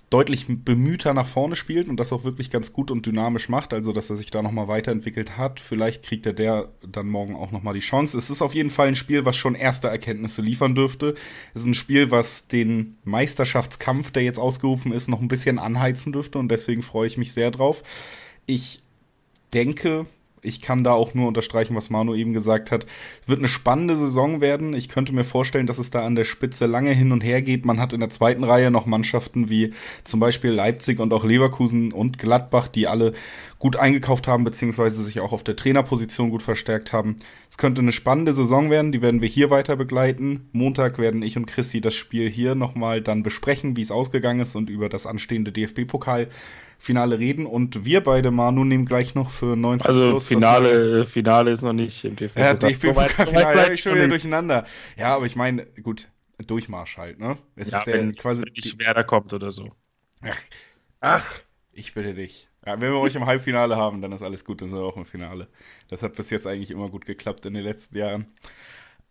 deutlich 0.09 0.45
bemühter 0.47 1.13
nach 1.13 1.27
vorne 1.27 1.55
spielt 1.55 1.87
und 1.87 1.97
das 1.97 2.11
auch 2.11 2.23
wirklich 2.23 2.49
ganz 2.49 2.73
gut 2.73 2.89
und 2.89 3.05
dynamisch 3.05 3.47
macht, 3.47 3.73
also 3.73 3.93
dass 3.93 4.09
er 4.09 4.17
sich 4.17 4.31
da 4.31 4.41
nochmal 4.41 4.67
weiterentwickelt 4.67 5.37
hat. 5.37 5.59
Vielleicht 5.59 6.03
kriegt 6.03 6.25
er 6.25 6.33
der 6.33 6.69
dann 6.81 7.07
morgen 7.07 7.35
auch 7.35 7.51
nochmal 7.51 7.75
die 7.75 7.79
Chance. 7.79 8.17
Es 8.17 8.29
ist 8.31 8.41
auf 8.41 8.55
jeden 8.55 8.71
Fall 8.71 8.87
ein 8.87 8.95
Spiel, 8.95 9.25
was 9.25 9.37
schon 9.37 9.53
erste 9.53 9.87
Erkenntnisse 9.87 10.41
liefern 10.41 10.73
dürfte. 10.73 11.13
Es 11.53 11.61
ist 11.61 11.67
ein 11.67 11.75
Spiel, 11.75 12.09
was 12.09 12.47
den 12.47 12.97
Meisterschaftskampf, 13.03 14.11
der 14.11 14.23
jetzt 14.23 14.39
ausgerufen 14.39 14.91
ist, 14.91 15.09
noch 15.09 15.21
ein 15.21 15.27
bisschen 15.27 15.59
anheizen 15.59 16.11
dürfte 16.11 16.39
und 16.39 16.49
deswegen 16.49 16.81
freue 16.81 17.07
ich 17.07 17.17
mich 17.17 17.31
sehr 17.31 17.51
drauf. 17.51 17.83
Ich 18.47 18.81
denke, 19.53 20.07
ich 20.41 20.61
kann 20.61 20.83
da 20.83 20.93
auch 20.93 21.13
nur 21.13 21.27
unterstreichen, 21.27 21.75
was 21.75 21.89
Manu 21.89 22.15
eben 22.15 22.33
gesagt 22.33 22.71
hat. 22.71 22.85
Es 23.21 23.27
wird 23.27 23.39
eine 23.39 23.47
spannende 23.47 23.97
Saison 23.97 24.41
werden. 24.41 24.73
Ich 24.73 24.87
könnte 24.87 25.13
mir 25.13 25.23
vorstellen, 25.23 25.67
dass 25.67 25.79
es 25.79 25.89
da 25.89 26.05
an 26.05 26.15
der 26.15 26.23
Spitze 26.23 26.65
lange 26.65 26.91
hin 26.91 27.11
und 27.11 27.21
her 27.21 27.41
geht. 27.41 27.65
Man 27.65 27.79
hat 27.79 27.93
in 27.93 27.99
der 27.99 28.09
zweiten 28.09 28.43
Reihe 28.43 28.71
noch 28.71 28.85
Mannschaften 28.85 29.49
wie 29.49 29.73
zum 30.03 30.19
Beispiel 30.19 30.51
Leipzig 30.51 30.99
und 30.99 31.13
auch 31.13 31.23
Leverkusen 31.23 31.91
und 31.91 32.17
Gladbach, 32.17 32.67
die 32.67 32.87
alle 32.87 33.13
gut 33.59 33.75
eingekauft 33.75 34.27
haben, 34.27 34.45
beziehungsweise 34.45 35.03
sich 35.03 35.19
auch 35.19 35.33
auf 35.33 35.43
der 35.43 35.57
Trainerposition 35.57 36.29
gut 36.29 36.43
verstärkt 36.43 36.93
haben. 36.93 37.17
Es 37.49 37.57
könnte 37.57 37.81
eine 37.81 37.91
spannende 37.91 38.33
Saison 38.33 38.69
werden, 38.69 38.91
die 38.91 39.01
werden 39.01 39.21
wir 39.21 39.27
hier 39.27 39.49
weiter 39.49 39.75
begleiten. 39.75 40.49
Montag 40.53 40.97
werden 40.97 41.21
ich 41.21 41.35
und 41.35 41.45
Chrissy 41.45 41.81
das 41.81 41.95
Spiel 41.95 42.29
hier 42.29 42.55
nochmal 42.55 43.01
dann 43.01 43.23
besprechen, 43.23 43.75
wie 43.75 43.81
es 43.81 43.91
ausgegangen 43.91 44.39
ist 44.41 44.55
und 44.55 44.69
über 44.69 44.87
das 44.87 45.05
anstehende 45.05 45.51
DFB-Pokal 45.51 46.29
Finale 46.79 47.19
reden. 47.19 47.45
Und 47.45 47.85
wir 47.85 48.01
beide, 48.01 48.31
Manu, 48.31 48.63
nehmen 48.63 48.85
gleich 48.85 49.13
noch 49.13 49.29
für 49.29 49.55
90 49.55 49.87
Also 49.87 50.09
plus 50.11 50.25
Finale, 50.27 51.05
Finale 51.05 51.51
ist 51.51 51.61
noch 51.61 51.73
nicht 51.73 52.03
im 52.05 52.15
DFB. 52.15 52.39
Ja, 52.39 52.53
DFB-Finale 52.53 53.65
so 53.65 53.71
ich 53.73 53.81
schon 53.81 53.95
wieder 53.95 54.07
durcheinander. 54.07 54.65
Ja, 54.97 55.15
aber 55.15 55.25
ich 55.25 55.35
meine, 55.35 55.65
gut, 55.83 56.07
Durchmarsch 56.47 56.97
halt, 56.97 57.19
ne? 57.19 57.37
Es 57.55 57.71
ja, 57.71 57.79
ist 57.79 57.85
der, 57.85 57.93
wenn 57.95 58.15
quasi 58.15 58.43
nicht 58.55 58.79
Werder 58.79 59.03
kommt 59.03 59.33
oder 59.33 59.51
so. 59.51 59.71
Ach, 60.21 60.39
ach, 61.01 61.41
ich 61.73 61.93
bitte 61.93 62.13
dich. 62.13 62.47
Ja, 62.65 62.79
wenn 62.79 62.91
wir 62.91 62.99
euch 62.99 63.15
im 63.15 63.25
Halbfinale 63.25 63.75
haben, 63.75 64.01
dann 64.01 64.11
ist 64.13 64.21
alles 64.21 64.45
gut, 64.45 64.61
dann 64.61 64.69
sind 64.69 64.77
wir 64.77 64.85
auch 64.85 64.97
im 64.97 65.05
Finale. 65.05 65.47
Das 65.89 66.01
hat 66.01 66.15
bis 66.15 66.29
jetzt 66.29 66.47
eigentlich 66.47 66.71
immer 66.71 66.89
gut 66.89 67.05
geklappt 67.05 67.45
in 67.45 67.53
den 67.53 67.63
letzten 67.63 67.97
Jahren. 67.97 68.27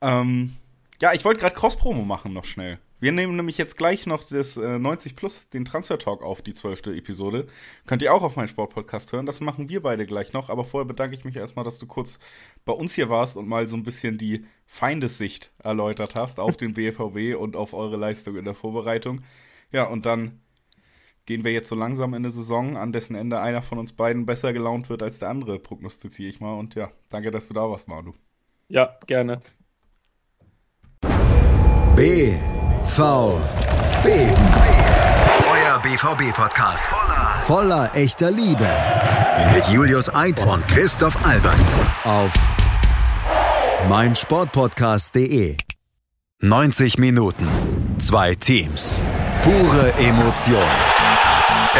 Ähm, 0.00 0.54
ja, 1.00 1.12
ich 1.12 1.24
wollte 1.24 1.40
gerade 1.40 1.54
Cross-Promo 1.54 2.04
machen 2.04 2.32
noch 2.32 2.44
schnell. 2.44 2.78
Wir 3.00 3.12
nehmen 3.12 3.36
nämlich 3.36 3.58
jetzt 3.58 3.76
gleich 3.76 4.06
noch 4.06 4.24
das 4.24 4.56
äh, 4.56 4.78
90 4.78 5.14
Plus, 5.14 5.48
den 5.50 5.64
Transfer 5.64 5.98
Talk 5.98 6.22
auf, 6.22 6.42
die 6.42 6.54
zwölfte 6.54 6.94
Episode. 6.94 7.46
Könnt 7.86 8.02
ihr 8.02 8.12
auch 8.12 8.22
auf 8.22 8.36
meinem 8.36 8.48
Sportpodcast 8.48 9.12
hören. 9.12 9.26
Das 9.26 9.40
machen 9.40 9.68
wir 9.68 9.82
beide 9.82 10.04
gleich 10.04 10.32
noch. 10.32 10.48
Aber 10.48 10.64
vorher 10.64 10.86
bedanke 10.86 11.14
ich 11.14 11.24
mich 11.24 11.36
erstmal, 11.36 11.64
dass 11.64 11.78
du 11.78 11.86
kurz 11.86 12.18
bei 12.64 12.72
uns 12.72 12.94
hier 12.94 13.08
warst 13.08 13.36
und 13.36 13.46
mal 13.46 13.68
so 13.68 13.76
ein 13.76 13.84
bisschen 13.84 14.18
die 14.18 14.46
Feindessicht 14.66 15.52
erläutert 15.62 16.16
hast 16.18 16.40
auf 16.40 16.56
den 16.56 16.74
BVB 16.74 17.38
und 17.38 17.54
auf 17.54 17.72
eure 17.72 17.96
Leistung 17.96 18.36
in 18.36 18.44
der 18.44 18.54
Vorbereitung. 18.54 19.22
Ja, 19.70 19.84
und 19.84 20.04
dann 20.04 20.40
gehen 21.26 21.44
wir 21.44 21.52
jetzt 21.52 21.68
so 21.68 21.76
langsam 21.76 22.14
in 22.14 22.24
eine 22.24 22.30
Saison, 22.30 22.76
an 22.76 22.90
dessen 22.90 23.14
Ende 23.14 23.38
einer 23.38 23.62
von 23.62 23.78
uns 23.78 23.92
beiden 23.92 24.26
besser 24.26 24.52
gelaunt 24.52 24.88
wird 24.88 25.02
als 25.02 25.18
der 25.18 25.28
andere, 25.28 25.58
prognostiziere 25.60 26.30
ich 26.30 26.40
mal. 26.40 26.58
Und 26.58 26.74
ja, 26.74 26.90
danke, 27.10 27.30
dass 27.30 27.46
du 27.46 27.54
da 27.54 27.68
warst, 27.68 27.86
Manu. 27.86 28.14
Ja, 28.68 28.96
gerne. 29.06 29.40
B 31.94 32.34
V 32.88 33.40
B. 34.02 34.10
Euer 35.50 35.78
BVB-Podcast. 35.82 36.90
Voller 37.42 37.90
echter 37.94 38.30
Liebe. 38.30 38.66
Mit 39.54 39.66
Julius 39.68 40.12
Eid 40.12 40.44
und 40.46 40.66
Christoph 40.66 41.16
Albers. 41.24 41.72
Auf 42.04 42.32
meinsportpodcast.de. 43.88 45.56
90 46.40 46.98
Minuten. 46.98 47.46
Zwei 47.98 48.34
Teams. 48.34 49.00
Pure 49.42 49.92
Emotion. 49.98 50.66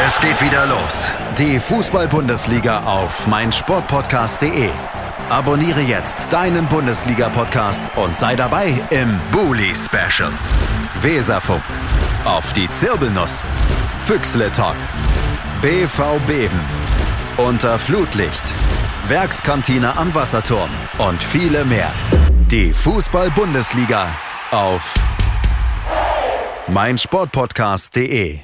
Es 0.07 0.21
geht 0.21 0.40
wieder 0.42 0.66
los. 0.66 1.11
Die 1.38 1.59
Fußball-Bundesliga 1.59 2.85
auf 2.85 3.27
meinsportpodcast.de. 3.27 4.71
Abonniere 5.31 5.81
jetzt 5.81 6.33
deinen 6.33 6.66
Bundesliga-Podcast 6.68 7.85
und 7.97 8.16
sei 8.18 8.37
dabei 8.37 8.73
im 8.90 9.18
Bully 9.33 9.75
Special. 9.75 10.31
Weserfunk. 11.03 11.63
Auf 12.25 12.53
die 12.53 12.69
Zirbelnuss. 12.71 13.45
Füchsle 14.05 14.51
Talk. 14.51 14.77
BV 15.63 16.19
Beben. 16.27 16.61
Unter 17.37 17.79
Flutlicht. 17.79 18.43
Werkskantine 19.07 19.97
am 19.97 20.15
Wasserturm. 20.15 20.71
Und 20.99 21.23
viele 21.23 21.65
mehr. 21.65 21.93
Die 22.51 22.73
Fußball-Bundesliga 22.73 24.09
auf 24.51 24.95
meinsportpodcast.de 26.67 28.41